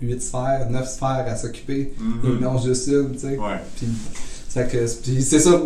[0.01, 3.59] 8 sphères, 9 sphères à s'occuper et non juste une tu sais Ouais.
[5.03, 5.61] puis c'est ça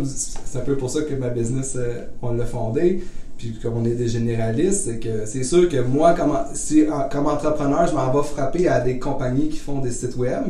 [0.45, 3.03] c'est un peu pour ça que ma business euh, on l'a fondée
[3.37, 7.07] puis comme on est des généralistes c'est que c'est sûr que moi comme si en-
[7.09, 10.43] comme entrepreneur je m'en vais frapper à des compagnies qui font des sites web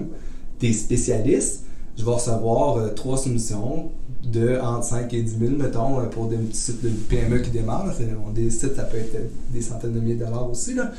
[0.59, 1.61] des spécialistes
[1.97, 3.91] je vais recevoir euh, trois soumissions
[4.23, 7.85] de entre 5 et 10 000, mettons, pour des petits sites de PME qui démarrent.
[8.27, 9.17] on- Des sites, ça peut être
[9.51, 10.75] des centaines de milliers de dollars aussi.
[10.75, 10.91] Là.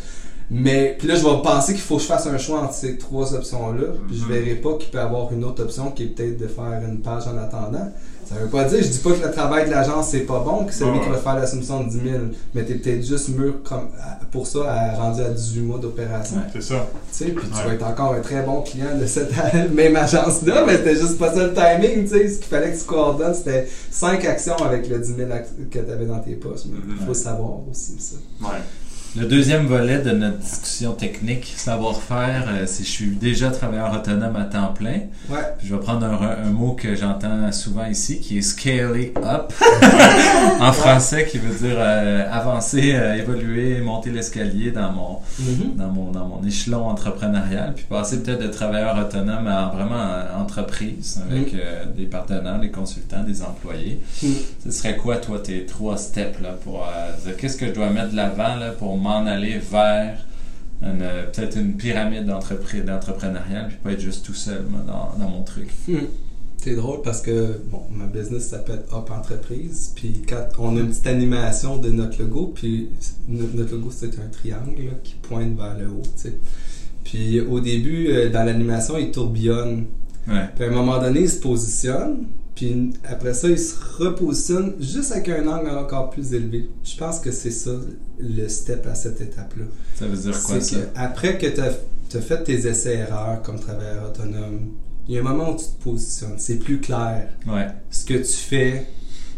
[0.51, 2.99] Mais puis là, je vais penser qu'il faut que je fasse un choix entre ces
[2.99, 3.85] trois options-là.
[4.09, 4.29] Puis je Mhm.
[4.33, 7.01] verrai pas qu'il peut y avoir une autre option qui est peut-être de faire une
[7.01, 7.89] page en attendant.
[8.29, 10.65] Ça veut pas dire, je dis pas que le travail de l'agence c'est pas bon,
[10.65, 12.19] que c'est lui Ouais, qui va faire la soumission de 10 000,
[12.55, 13.89] mais t'es peut-être juste mûr comme,
[14.31, 16.37] pour ça à, rendu à 18 mois d'opération.
[16.53, 16.87] C'est ça.
[17.11, 17.65] Tu sais, puis tu Ouais.
[17.67, 19.33] vas être encore un très bon client de cette
[19.75, 22.29] même agence-là, mais c'était juste pas ça le timing, tu sais.
[22.29, 25.79] Ce qu'il fallait que tu coordonnes, c'était 5 actions avec le 10 000 ac- que
[25.81, 26.67] tu avais dans tes poches.
[26.67, 27.07] Mais il Mhm.
[27.09, 28.15] faut savoir aussi ça.
[28.43, 28.59] Ouais.
[29.19, 34.37] Le deuxième volet de notre discussion technique, savoir-faire, euh, c'est je suis déjà travailleur autonome
[34.37, 35.01] à temps plein.
[35.29, 35.39] Ouais.
[35.65, 39.53] Je vais prendre un, un mot que j'entends souvent ici, qui est scaling up,
[40.61, 45.75] en français, qui veut dire euh, avancer, euh, évoluer, monter l'escalier dans mon, Mhm.
[45.77, 50.41] dans mon dans mon échelon entrepreneurial, puis passer peut-être de travailleur autonome à vraiment euh,
[50.41, 51.59] entreprise avec Mhm.
[51.61, 54.01] euh, des partenaires, des consultants, des employés.
[54.23, 54.35] Mhm.
[54.65, 56.87] Ce serait quoi, toi, tes trois steps là, pour
[57.39, 60.19] qu'est-ce que je dois mettre de l'avant là, pour m'en aller vers
[60.83, 65.31] euh, peut-être une pyramide d'entreprise d'entrepreneurial, puis pas être juste tout seul moi, dans, dans
[65.31, 65.69] mon truc.
[65.89, 66.07] Hmm.
[66.57, 70.89] C'est drôle parce que bon, ma business s'appelle Up Entreprise, puis quand on a une
[70.89, 72.91] petite animation de notre logo, puis
[73.29, 76.35] no- notre logo c'est un triangle là, qui pointe vers le haut, tu sais.
[77.03, 79.87] Puis au début, euh, dans l'animation, il tourbillonne.
[80.29, 80.49] Ouais.
[80.55, 82.27] Puis à un moment donné, il se positionne,
[82.61, 86.69] puis après ça, il se repositionne juste avec un angle encore plus élevé.
[86.85, 87.71] Je pense que c'est ça
[88.19, 89.65] le step à cette étape-là.
[89.95, 90.77] Ça veut dire quoi, ça?
[90.77, 91.61] que après que tu
[92.19, 94.73] as, fait tes essais-erreurs comme travailleur autonome,
[95.09, 96.35] il y a un moment où tu te positionnes.
[96.37, 97.69] C'est plus clair Ouais.
[97.91, 98.87] ce que tu fais,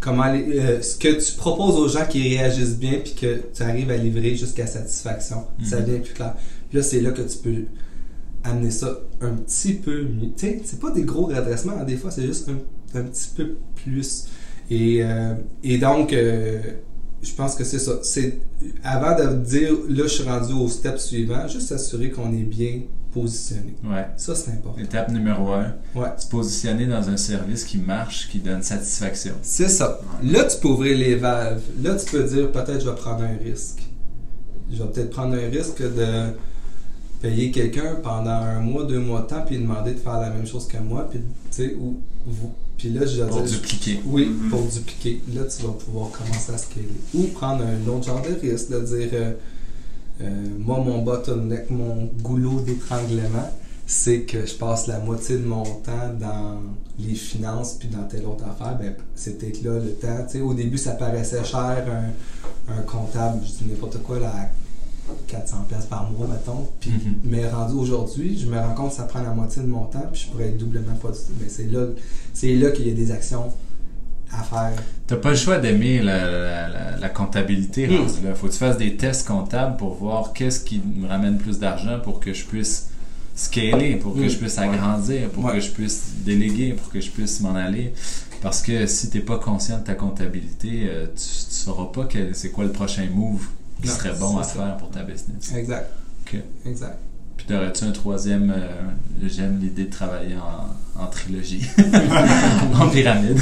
[0.00, 3.62] comment les- euh, ce que tu proposes aux gens qui réagissent bien puis que tu
[3.62, 5.44] arrives à livrer jusqu'à satisfaction.
[5.62, 5.86] Ça Mhm.
[5.86, 6.34] devient plus clair.
[6.70, 7.64] Puis là, c'est là que tu peux
[8.42, 10.30] amener ça un petit peu mieux.
[10.36, 12.58] Tu sais, c'est pas des gros redressements, hein, des fois, c'est juste un,
[12.94, 14.26] un petit peu plus.
[14.70, 16.60] Et, euh, et donc, euh,
[17.22, 17.92] je pense que c'est ça.
[18.02, 18.38] C'est
[18.82, 22.80] avant de dire là, je suis rendu au step suivant, juste s'assurer qu'on est bien
[23.12, 23.74] positionné.
[23.84, 24.06] Ouais.
[24.16, 24.80] Ça, c'est important.
[24.80, 26.08] Étape numéro un, Ouais.
[26.16, 29.34] se positionner dans un service qui marche, qui donne satisfaction.
[29.42, 30.00] C'est ça.
[30.22, 31.60] Là, tu peux ouvrir les valves.
[31.82, 33.82] Là, tu peux dire peut-être je vais prendre un risque.
[34.72, 36.28] Je vais peut-être prendre un risque de
[37.20, 40.46] payer quelqu'un pendant un mois, deux mois de temps, puis demander de faire la même
[40.46, 42.52] chose que moi, puis tu sais, ou vous.
[42.82, 44.00] Puis là, je vais Pour dire- dupliquer.
[44.06, 44.50] Oui, Mhm.
[44.50, 45.20] pour dupliquer.
[45.36, 46.88] Là, tu vas pouvoir commencer à scaler.
[47.14, 49.32] Ou prendre un autre genre de risque, de dire euh,
[50.20, 53.48] euh, moi, mon bottleneck, mon goulot d'étranglement,
[53.86, 56.60] c'est que je passe la moitié de mon temps dans
[56.98, 58.76] les finances puis dans telle autre affaire.
[58.76, 60.24] Ben, c'est peut-être là le temps.
[60.26, 64.32] Tu sais, au début, ça paraissait cher, un, un comptable, je dis n'importe quoi, là,
[65.28, 66.68] 400$ piastres par mois, mettons.
[66.80, 67.14] Puis, Mhm.
[67.24, 70.06] mais rendu aujourd'hui, je me rends compte que ça prend la moitié de mon temps,
[70.12, 71.34] puis je pourrais être doublement productif.
[71.40, 71.86] Mais c'est là,
[72.32, 73.52] c'est là qu'il y a des actions
[74.32, 74.72] à faire.
[75.06, 77.86] T'as pas le choix d'aimer la, la- la- la comptabilité.
[77.86, 78.34] Rendu là.
[78.34, 81.98] Faut que tu fasses des tests comptables pour voir qu'est-ce qui me ramène plus d'argent
[82.02, 82.88] pour que je puisse
[83.34, 84.28] scaler, pour que Hmm.
[84.28, 85.54] je puisse agrandir, pour Ouais.
[85.54, 87.92] que je puisse déléguer, pour que je puisse m'en aller.
[88.40, 92.50] Parce que si t'es pas conscient de ta comptabilité, euh, tu, tu sauras pas c'est
[92.50, 93.46] quoi le prochain move
[93.82, 94.54] qui Non, serait bon à ça.
[94.54, 95.52] faire pour ta business.
[95.54, 95.90] Exact.
[96.26, 96.40] Ok.
[96.66, 96.98] Exact.
[97.36, 98.68] Puis t'aurais-tu un troisième euh,
[99.26, 101.66] J'aime l'idée de travailler en, en trilogie,
[102.80, 103.38] en pyramide.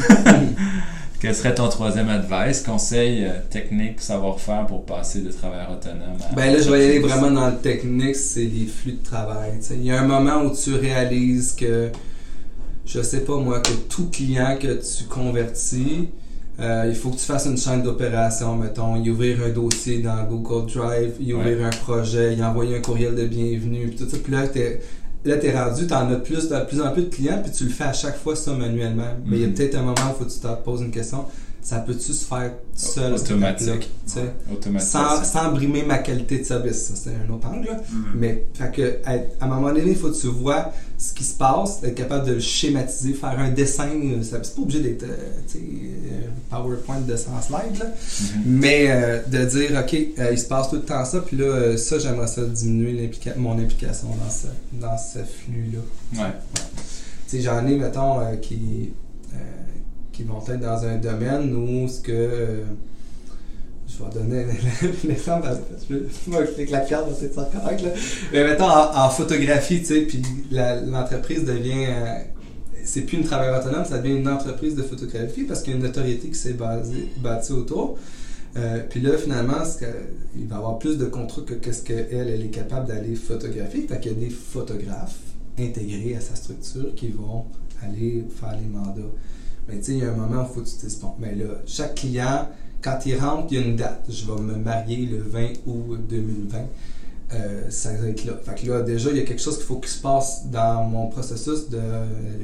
[1.20, 6.34] Quel serait ton troisième advice, conseil euh, technique, savoir-faire pour passer de travailleur autonome à...
[6.34, 9.52] Ben là, je vais y aller vraiment dans le technique, c'est les flux de travail.
[9.72, 11.90] Il y a un moment où tu réalises que,
[12.86, 16.08] je sais pas moi, que tout client que tu convertis,
[16.60, 20.22] euh, il faut que tu fasses une chaîne d'opération, mettons, y ouvrir un dossier dans
[20.24, 24.16] Google Drive, y ouvrir un projet, y envoyer un courriel de bienvenue, puis tout ça.
[24.22, 24.80] Puis là, t'es,
[25.24, 27.70] là, t'es rendu, t'en as plus, de plus en plus de clients, puis tu le
[27.70, 29.04] fais à chaque fois ça manuellement.
[29.26, 29.54] Mais il y a Mhm.
[29.54, 31.24] peut-être un moment où faut que tu te poses une question,
[31.62, 33.12] ça peut-tu se faire seul?
[34.52, 34.86] Automatique.
[34.86, 36.84] sans, sans brimer ma qualité de service.
[36.84, 37.66] Ça, c'est un autre angle.
[37.68, 37.76] là.
[37.92, 38.04] Mhm.
[38.14, 41.24] Mais fait que, à, à un moment donné, il faut que tu vois ce qui
[41.24, 43.88] se passe, être capable de le schématiser, faire un dessin.
[43.88, 45.16] euh, C'est pas obligé d'être euh,
[45.56, 47.86] euh, PowerPoint de 100 slides, là.
[47.86, 48.42] Mhm.
[48.46, 51.76] mais euh, de dire, OK, euh, il se passe tout le temps ça, puis là,
[51.76, 54.46] ça, j'aimerais ça diminuer mon implication dans ce,
[54.80, 56.22] dans ce flux-là.
[56.22, 56.30] Ouais.
[57.28, 58.92] Tu sais, j'en ai, mettons, qui,
[60.20, 62.12] qui vont être dans un domaine où ce que.
[62.12, 62.64] euh,
[63.88, 64.44] je vais donner
[65.04, 65.48] l'exemple,
[65.88, 65.94] je
[66.30, 67.90] vais expliquer la carte, c'est ça correct, là.
[68.32, 71.86] Mais mettons, en, photographie, tu sais, puis l'entreprise devient.
[71.88, 72.14] euh,
[72.84, 75.78] c'est plus une travailleur autonome, ça devient une entreprise de photographie parce qu'il y a
[75.78, 77.98] une notoriété qui s'est bâtie autour.
[78.56, 79.86] Euh, puis là, finalement, ce que-
[80.36, 83.86] il va y avoir plus de contrats que qu'est-ce qu'elle, elle est capable d'aller photographier.
[83.88, 85.18] Fait qu'il y a des photographes
[85.58, 87.44] intégrés à sa structure qui vont
[87.82, 89.10] aller faire les mandats.
[89.68, 91.94] Mais il y a un moment où il faut que tu dises, mais là, chaque
[91.96, 92.48] client,
[92.82, 94.04] quand il rentre, il y a une date.
[94.08, 96.58] Je vais me marier le 20 août 2020.
[97.32, 98.32] Euh, ça va être là.
[98.44, 100.84] Fait que là, déjà, il y a quelque chose qu'il faut qu'il se passe dans
[100.84, 101.78] mon processus de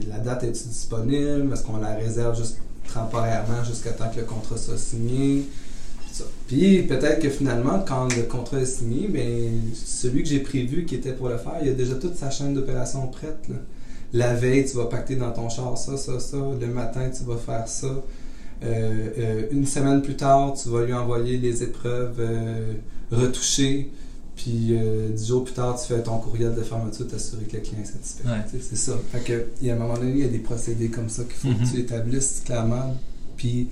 [0.08, 2.58] la date est disponible, est-ce qu'on la réserve juste
[2.94, 5.44] temporairement jusqu'à temps que le contrat soit signé?
[6.46, 10.94] Puis peut-être que finalement, quand le contrat est signé, ben, celui que j'ai prévu qui
[10.94, 13.48] était pour le faire, il a déjà toute sa chaîne d'opération prête.
[14.16, 16.36] La veille, tu vas pacter dans ton char ça, ça, ça.
[16.36, 18.02] Le matin, tu vas faire ça.
[18.64, 22.72] Euh, euh, une semaine plus tard, tu vas lui envoyer les épreuves euh,
[23.12, 23.90] retouchées.
[24.34, 24.78] Puis
[25.14, 27.86] dix jours plus tard, tu fais ton courriel de fermeture, t'assurer que le client est
[27.86, 28.24] satisfait.
[28.28, 28.60] Ouais.
[28.60, 28.92] C'est ça.
[29.10, 31.22] Fait que, il y a un moment donné, il y a des procédés comme ça
[31.24, 32.94] qu'il faut que tu établisses clairement.
[33.38, 33.68] Puis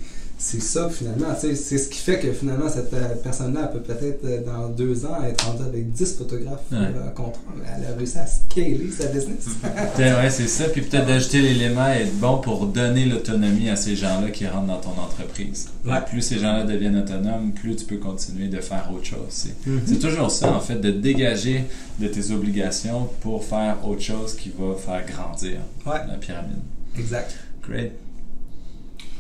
[0.46, 1.32] c'est ça finalement.
[1.40, 4.68] tu sais, C'est ce qui fait que finalement, cette euh, personne-là, peut peut-être euh, dans
[4.68, 6.78] deux ans être rendue avec 10 photographes Ouais.
[6.78, 7.40] euh, à contrat.
[7.78, 9.46] Elle a réussi à scaler sa business.
[9.98, 10.64] Ouais, c'est ça.
[10.68, 14.66] Puis peut-être d'ajouter l'élément et être bon pour donner l'autonomie à ces gens-là qui rentrent
[14.66, 15.68] dans ton entreprise.
[15.86, 15.94] Ouais.
[16.06, 19.18] Plus ces gens-là deviennent autonomes, plus tu peux continuer de faire autre chose.
[19.30, 19.80] C'est, Mhm.
[19.86, 21.64] c'est toujours ça, en fait, de dégager
[21.98, 26.58] de tes obligations pour faire autre chose qui va faire grandir la pyramide.
[26.98, 27.34] exact.
[27.66, 27.92] Great.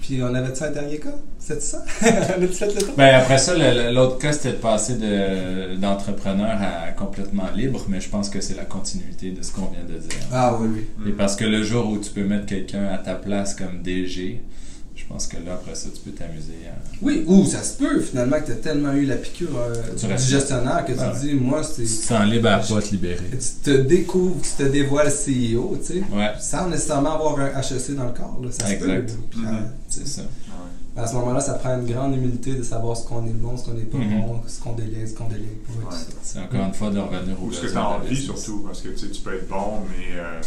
[0.06, 1.14] Puis on avait-tu un dernier cas?
[1.38, 1.82] C'est ça?
[2.02, 2.94] on fait le tour?
[2.96, 3.54] Ben après ça,
[3.90, 8.54] l'autre cas, c'était de passer de- d'entrepreneur à complètement libre, mais je pense que c'est
[8.56, 10.10] la continuité de ce qu'on vient de dire.
[10.30, 11.08] Ah oui, oui.
[11.08, 14.42] Et parce que le jour où tu peux mettre quelqu'un à ta place comme DG,
[15.06, 16.74] je pense que là, après ça, tu peux t'amuser à...
[17.02, 20.06] Oui, ou ça se peut finalement que tu as tellement eu la piqûre euh, Tu
[20.06, 21.82] du restes- gestionnaire que tu te dis, moi, c'est.
[21.82, 23.18] Tu te sens libre à pas te libérer.
[23.30, 27.94] Tu te découvres, tu te dévoiles CEO, tu sais, Ouais, sans nécessairement avoir un HEC
[27.94, 28.40] dans le corps.
[28.42, 28.90] Là, ça se peut.
[28.90, 29.10] Exact.
[29.10, 29.40] euh,
[29.88, 30.22] tu sais, c'est ça.
[30.96, 33.64] À ce moment-là, ça prend une grande humilité de savoir ce qu'on est bon, ce
[33.64, 34.20] qu'on n'est pas Mhm.
[34.26, 35.90] bon, ce qu'on délègue, ce qu'on délègue pas.
[35.90, 36.00] Ouais.
[36.22, 38.80] C'est encore une fois de revenir au Ou ce que tu as envie surtout, parce
[38.80, 40.40] que tu sais, tu peux être bon, mais, euh,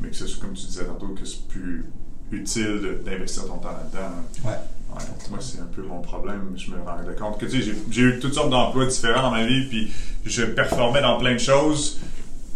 [0.00, 1.84] mais que c'est comme tu disais tantôt, que c'est plus
[2.32, 4.14] utile d'investir ton temps là-dedans.
[4.44, 4.50] Ouais.
[4.92, 6.52] Ouais, moi, c'est un peu mon problème.
[6.56, 9.44] Je me rendais compte que tu sais, j'ai- eu toutes sortes d'emplois différents dans ma
[9.46, 9.92] vie, puis
[10.24, 12.00] je performais dans plein de choses.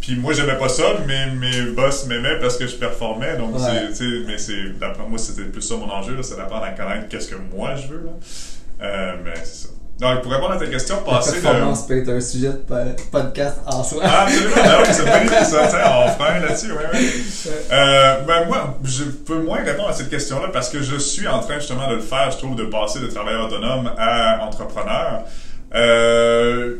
[0.00, 3.36] Puis moi, j'aimais pas ça, mais mes boss m'aimaient parce que je performais.
[3.38, 3.60] Donc, Ouais.
[3.62, 6.64] c'est, tu sais, mais c'est, d'après moi, c'était plus ça mon enjeu, là, c'est d'apprendre
[6.64, 8.04] à connaître qu'est-ce que moi je veux.
[8.04, 8.10] Là.
[8.82, 9.73] Euh, mais c'est ça.
[10.00, 11.42] Donc, pour répondre à ta question, La passer de.
[11.42, 12.74] performance peut être un sujet de po-
[13.12, 14.02] podcast en soi.
[14.04, 14.54] Ah, absolument.
[14.64, 15.66] Ah oui, c'est une idée, ça.
[15.68, 15.78] Tiens,
[16.18, 16.72] on là-dessus.
[16.72, 17.08] Ouais, ouais.
[17.72, 21.38] Euh, ben, moi, je peux moins répondre à cette question-là parce que je suis en
[21.38, 25.22] train justement de le faire, je trouve, de passer de travailleur autonome à entrepreneur.
[25.74, 26.76] Euh,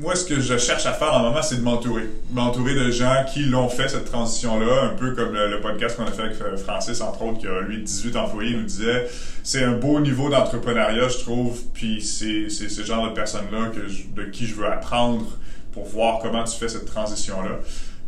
[0.00, 2.08] moi, ce que je cherche à faire en moment, c'est de m'entourer.
[2.32, 6.04] M'entourer de gens qui l'ont fait, cette transition-là, un peu comme le, le podcast qu'on
[6.04, 9.08] a fait avec euh, Francis, entre autres, qui a, lui, 18 employés, nous disait,
[9.42, 13.70] c'est un beau niveau d'entrepreneuriat, je trouve, puis c'est ce genre de personnes-là
[14.14, 15.26] de qui je veux apprendre
[15.72, 17.58] pour voir comment tu fais cette transition-là.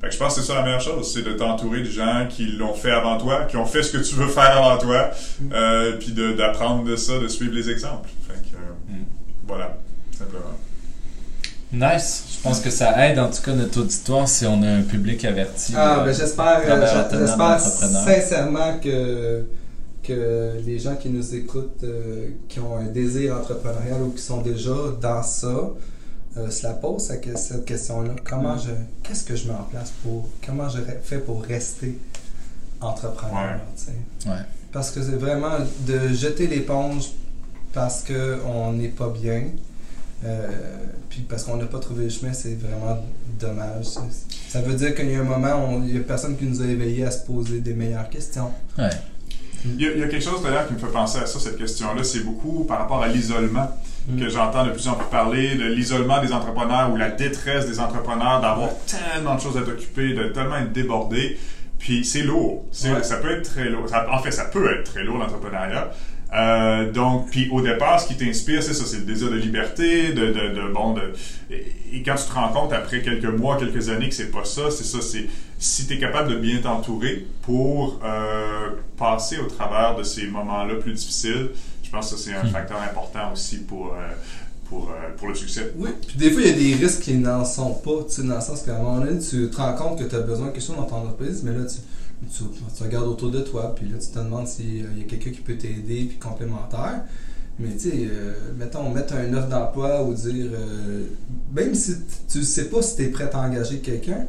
[0.01, 2.27] Fait que je pense que c'est ça la meilleure chose, c'est de t'entourer de gens
[2.31, 5.11] qui l'ont fait avant toi, qui ont fait ce que tu veux faire avant toi,
[5.53, 8.09] euh, puis de- d'apprendre de ça, de suivre les exemples.
[8.29, 9.05] Fait que, euh, Mm.
[9.47, 9.77] voilà,
[10.17, 10.57] simplement.
[11.73, 12.25] Nice.
[12.37, 15.25] Je pense que ça aide en tout cas notre auditoire si on a un public
[15.25, 15.75] averti.
[15.77, 19.45] Ah, euh, ben j'espère, euh, j'espère sincèrement que,
[20.03, 24.41] que les gens qui nous écoutent, euh, qui ont un désir entrepreneurial ou qui sont
[24.41, 25.71] déjà dans ça,
[26.39, 28.13] euh, se la posent cette, question-là.
[28.25, 28.61] Comment Mm.
[28.65, 28.71] je,
[29.03, 31.99] qu'est-ce que je mets en place pour, comment je fais pour rester
[32.81, 33.59] entrepreneur,
[34.27, 34.31] Ouais.
[34.33, 34.39] Ouais.
[34.73, 37.11] Parce que c'est vraiment de jeter l'éponge
[37.75, 39.43] parce qu'on n'est pas bien.
[40.25, 40.49] Euh,
[41.09, 42.99] puis parce qu'on n'a pas trouvé le chemin, c'est vraiment
[43.41, 43.87] dommage.
[44.49, 46.61] Ça veut dire qu'il y a un moment, on- il n'y a personne qui nous
[46.63, 48.51] a éveillés à se poser des meilleures questions.
[48.79, 48.91] Ouais.
[49.65, 51.39] Il y, a, il y a quelque chose d'ailleurs qui me fait penser à ça,
[51.41, 53.69] cette question-là, c'est beaucoup par rapport à l'isolement
[54.11, 54.21] Mm.
[54.21, 57.79] que j'entends de plus en plus parler, de l'isolement des entrepreneurs ou la détresse des
[57.79, 61.37] entrepreneurs d'avoir tellement de choses à t'occuper, de tellement être débordé.
[61.79, 62.65] Puis c'est lourd.
[62.85, 63.03] Ouais.
[63.03, 63.87] Ça peut être très lourd.
[63.89, 65.91] Ça- en fait, ça peut être très lourd, l'entrepreneuriat.
[66.35, 70.13] Euh, donc, puis au départ, ce qui t'inspire, c'est ça, c'est le désir de liberté,
[70.13, 71.13] de, de, de bon, de,
[71.51, 74.71] et, quand tu te rends compte après quelques mois, quelques années que c'est pas ça,
[74.71, 75.27] c'est ça, c'est
[75.59, 80.75] si tu es capable de bien t'entourer pour euh, passer au travers de ces moments-là
[80.77, 81.49] plus difficiles,
[81.83, 82.49] je pense que c'est un Hmm.
[82.49, 84.13] facteur important aussi pour, euh,
[84.69, 85.73] pour, euh, pour le succès.
[85.77, 88.23] Oui, puis des fois, il y a des risques qui n'en sont pas, tu sais,
[88.23, 90.49] dans le sens qu'à un moment donné, tu te rends compte que tu as besoin
[90.49, 91.79] de quelque chose dans ton entreprise, mais là, tu,
[92.31, 95.41] tu, regardes autour de toi, puis là, tu te demandes s'il y a quelqu'un qui
[95.41, 97.03] peut t'aider, puis complémentaire.
[97.59, 101.05] Mais tu sais, euh, mettons, mettre un offre d'emploi ou dire, euh,
[101.53, 101.97] même si
[102.31, 104.27] tu sais pas si tu es prêt à engager quelqu'un,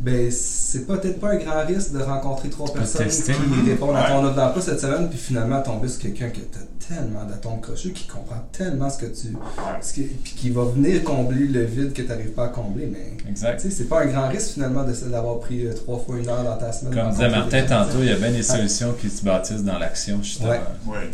[0.00, 3.34] ben c'est peut-être pas un grand risque de rencontrer trois personnes tester.
[3.34, 6.44] qui répondent à ton offre d'emploi cette semaine, puis finalement tomber sur quelqu'un qui a
[6.88, 9.28] tellement d'atomes crochus, qui comprend tellement ce que tu,
[9.82, 12.88] ce qui, puis qui va venir combler le vide que tu n'arrives pas à combler.
[12.90, 13.60] Mais Exact.
[13.60, 16.28] tu sais, c'est pas un grand risque finalement de- d'avoir pris euh, trois fois une
[16.28, 16.94] heure dans ta semaine.
[16.94, 20.20] Comme disait Martin tantôt, il y a bien des solutions qui se bâtissent dans l'action,
[20.22, 20.48] justement.
[20.48, 20.60] Ouais.
[20.86, 20.96] Ouais.
[20.96, 21.08] Ouais.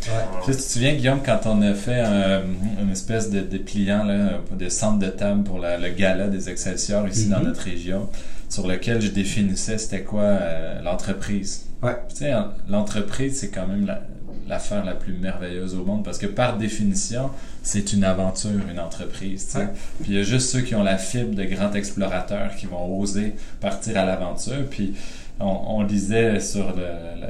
[0.47, 2.43] Tu te souviens, Guillaume, quand on a fait un-
[2.81, 7.07] une espèce de dépliant, là, de centre de table pour la- le gala des Excelsior
[7.09, 8.09] ici dans notre région,
[8.49, 11.67] sur lequel je définissais c'était quoi euh, l'entreprise.
[11.83, 11.97] Ouais.
[12.09, 14.03] Tu sais, en- l'entreprise, c'est quand même la-
[14.49, 17.31] l'affaire la plus merveilleuse au monde parce que par définition,
[17.63, 19.45] c'est une aventure, une entreprise.
[19.47, 19.59] tu sais.
[19.59, 19.69] Ouais.
[20.03, 22.99] Puis il y a juste ceux qui ont la fibre de grands explorateurs qui vont
[23.01, 24.65] oser partir à l'aventure.
[24.71, 24.95] Puis
[25.41, 25.47] on,
[25.79, 27.27] on lisait sur le- le-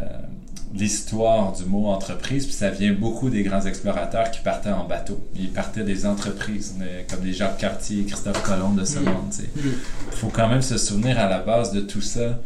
[0.78, 5.20] l'histoire du mot entreprise, puis ça vient beaucoup des grands explorateurs qui partaient en bateau.
[5.34, 6.74] Ils partaient des entreprises,
[7.10, 9.32] comme des Jacques Cartier, Christophe Colomb de ce monde.
[9.56, 12.40] Il faut quand même se souvenir à la base de tout ça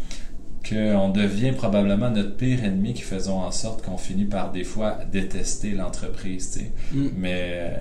[0.69, 4.99] qu'on devient probablement notre pire ennemi qui faisons en sorte qu'on finit par des fois
[5.11, 6.61] détester l'entreprise.
[6.93, 7.07] Mm.
[7.16, 7.77] Mais euh,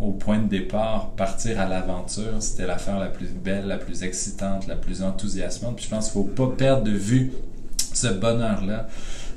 [0.00, 4.66] au point de départ, partir à l'aventure, c'était l'affaire la plus belle, la plus excitante,
[4.66, 5.76] la plus enthousiasmante.
[5.76, 7.32] Puis je pense qu'il ne faut pas perdre de vue
[7.94, 8.88] ce bonheur-là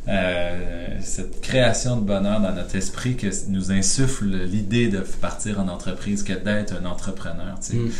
[0.09, 5.67] euh, cette création de bonheur dans notre esprit que nous insuffle l'idée de partir en
[5.69, 7.57] entreprise que d'être un entrepreneur.
[7.61, 7.77] tu sais.
[7.77, 7.91] Mm, mm.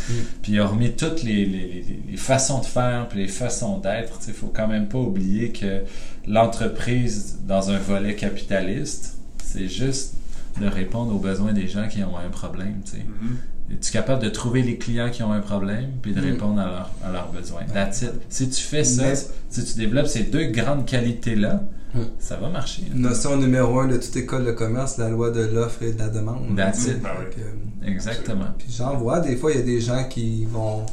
[0.42, 4.34] Puis hormis toutes les, les, les- les façons de faire puis les façons d'être, il
[4.34, 5.80] faut quand même pas oublier que
[6.26, 10.14] l'entreprise dans un volet capitaliste, c'est juste
[10.60, 12.80] de répondre aux besoins des gens qui ont un problème.
[12.84, 12.98] tu sais.
[12.98, 13.36] Mhm.
[13.72, 16.24] Es-tu capable de trouver les clients qui ont un problème puis de Mm.
[16.24, 17.62] répondre à, leur- à leurs besoins?
[17.72, 18.10] That's it.
[18.28, 19.04] Si tu fais ça,
[19.48, 21.62] si tu développes ces deux grandes qualités-là.
[22.18, 22.82] ça va marcher.
[22.94, 26.08] Notion numéro un de toute école de commerce, la loi de l'offre et de la
[26.08, 26.56] demande.
[26.56, 27.02] That's it.
[27.02, 28.46] Fait que, Exactement.
[28.58, 30.86] Puis j'en vois, des fois, il y a des gens qui vont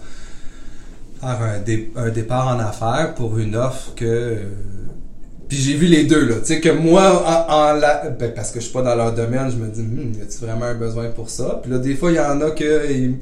[1.19, 4.05] faire un, dé- un départ en affaires pour une offre que...
[4.05, 4.35] euh,
[5.47, 6.35] puis j'ai vu les deux, là.
[6.39, 8.09] Tu sais, que moi, en, en la...
[8.09, 10.45] ben, parce que je suis pas dans leur domaine, je me dis, hmm, y a-tu
[10.45, 11.59] vraiment un besoin pour ça?
[11.61, 12.91] Puis là, des fois, il y en a que...
[12.91, 13.15] ils-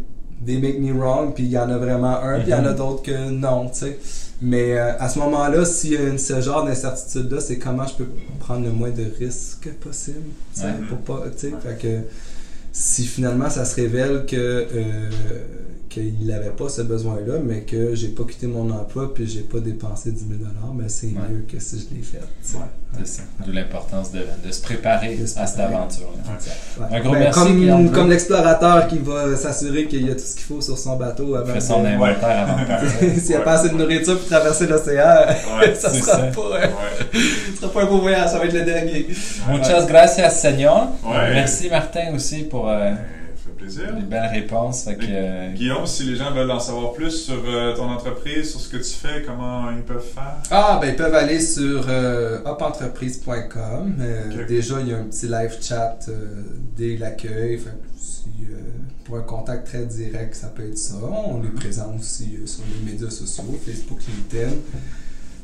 [0.46, 2.64] They make me wrong, puis il y en a vraiment un, puis il y en
[2.66, 2.78] a Mhm.
[2.78, 4.00] d'autres que non, tu sais.
[4.42, 7.96] Mais euh, à ce moment-là, s'il y a une, ce genre d'incertitude-là, c'est comment je
[7.96, 8.08] peux
[8.40, 10.72] prendre le moins de risques possible, sais, Ouais.
[10.88, 11.98] pour pas, tu sais, fait que
[12.72, 15.10] si finalement ça se révèle que euh,
[15.90, 19.60] qu'il n'avait pas ce besoin-là, mais que j'ai pas quitté mon emploi puis j'ai pas
[19.60, 20.30] dépensé 10 000
[20.76, 21.14] mais c'est Ouais.
[21.32, 22.20] mieux que si je l'ai fait.
[22.20, 22.58] tu sais.
[22.98, 23.22] C'est ça.
[23.46, 26.24] D'où l'importance de, de se préparer De se à cette aventure-là.
[26.80, 26.98] Ouais.
[26.98, 30.34] Un gros Ben, merci, comme, comme l'explorateur qui va s'assurer qu'il y a tout ce
[30.36, 32.88] qu'il faut sur son bateau avant Fait son de- inventaire avant.
[33.20, 33.44] S'il n'y a Ouais.
[33.44, 35.26] pas assez de nourriture pour traverser l'océan,
[35.60, 36.24] Ouais, ça c'est sera ça.
[36.24, 36.70] pas, Ouais.
[37.56, 39.08] ça sera pas un beau voyage, ça va être le dernier.
[39.52, 40.90] Muchas gracias, Seigneur.
[41.04, 41.34] Ouais.
[41.34, 42.92] Merci, Martin, aussi, pour euh,
[43.60, 43.96] plaisir.
[43.96, 44.84] les belles réponses.
[44.86, 48.52] Fait que, euh, Guillaume, si les gens veulent en savoir plus sur euh, ton entreprise,
[48.52, 50.38] sur ce que tu fais, comment ils peuvent faire?
[50.52, 53.96] Ah, ben ils peuvent aller sur euh, upentreprise.com.
[54.00, 54.46] Euh.
[54.48, 56.44] Déjà, il y a un petit live chat euh,
[56.78, 57.60] dès l'accueil.
[57.98, 58.56] Si, euh,
[59.06, 60.96] pour un contact très direct, ça peut être ça.
[61.04, 64.56] On est présent aussi euh, sur les médias sociaux, Facebook, LinkedIn.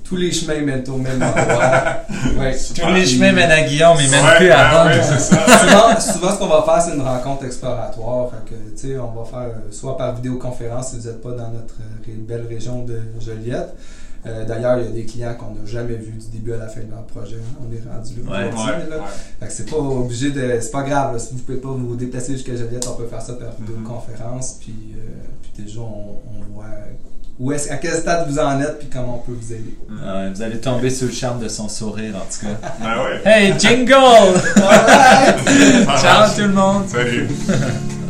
[0.05, 1.71] Tous les chemins mènent au même endroit.
[2.39, 2.55] Ouais.
[2.75, 4.87] tous les chemins mènent à Guillaume, ils mènent Ouais, plus à Rome.
[4.91, 5.45] ouais, c'est ça.
[5.59, 8.29] souvent, souvent, ce qu'on va faire, c'est une rencontre exploratoire.
[8.29, 11.31] Fait que, tu sais, on va faire euh, soit par vidéoconférence si vous n'êtes pas
[11.31, 13.73] dans notre euh, belle région de Joliette.
[14.25, 16.67] Euh, D'ailleurs, il y a des clients qu'on n'a jamais vus du début à la
[16.67, 17.37] fin de leur projet.
[17.61, 18.97] On est rendu là.
[19.01, 20.57] Ouais, c'est pas obligé de.
[20.59, 21.13] C'est pas grave.
[21.13, 21.19] là.
[21.19, 23.67] Si vous pouvez pas vous déplacer jusqu'à Joliette, on peut faire ça par Mhm.
[23.67, 24.57] vidéoconférence.
[24.61, 24.99] Puis, euh,
[25.43, 26.65] puis déjà, on, on voit
[27.39, 29.75] où est à quel stade vous en êtes puis comment on peut vous aider?
[30.33, 32.69] Vous allez tomber sous le charme de son sourire, en tout cas.
[32.81, 33.21] Ben ouais.
[33.25, 33.93] Hey, jingle!
[36.01, 36.87] Ciao tout le monde!
[36.87, 37.27] Salut.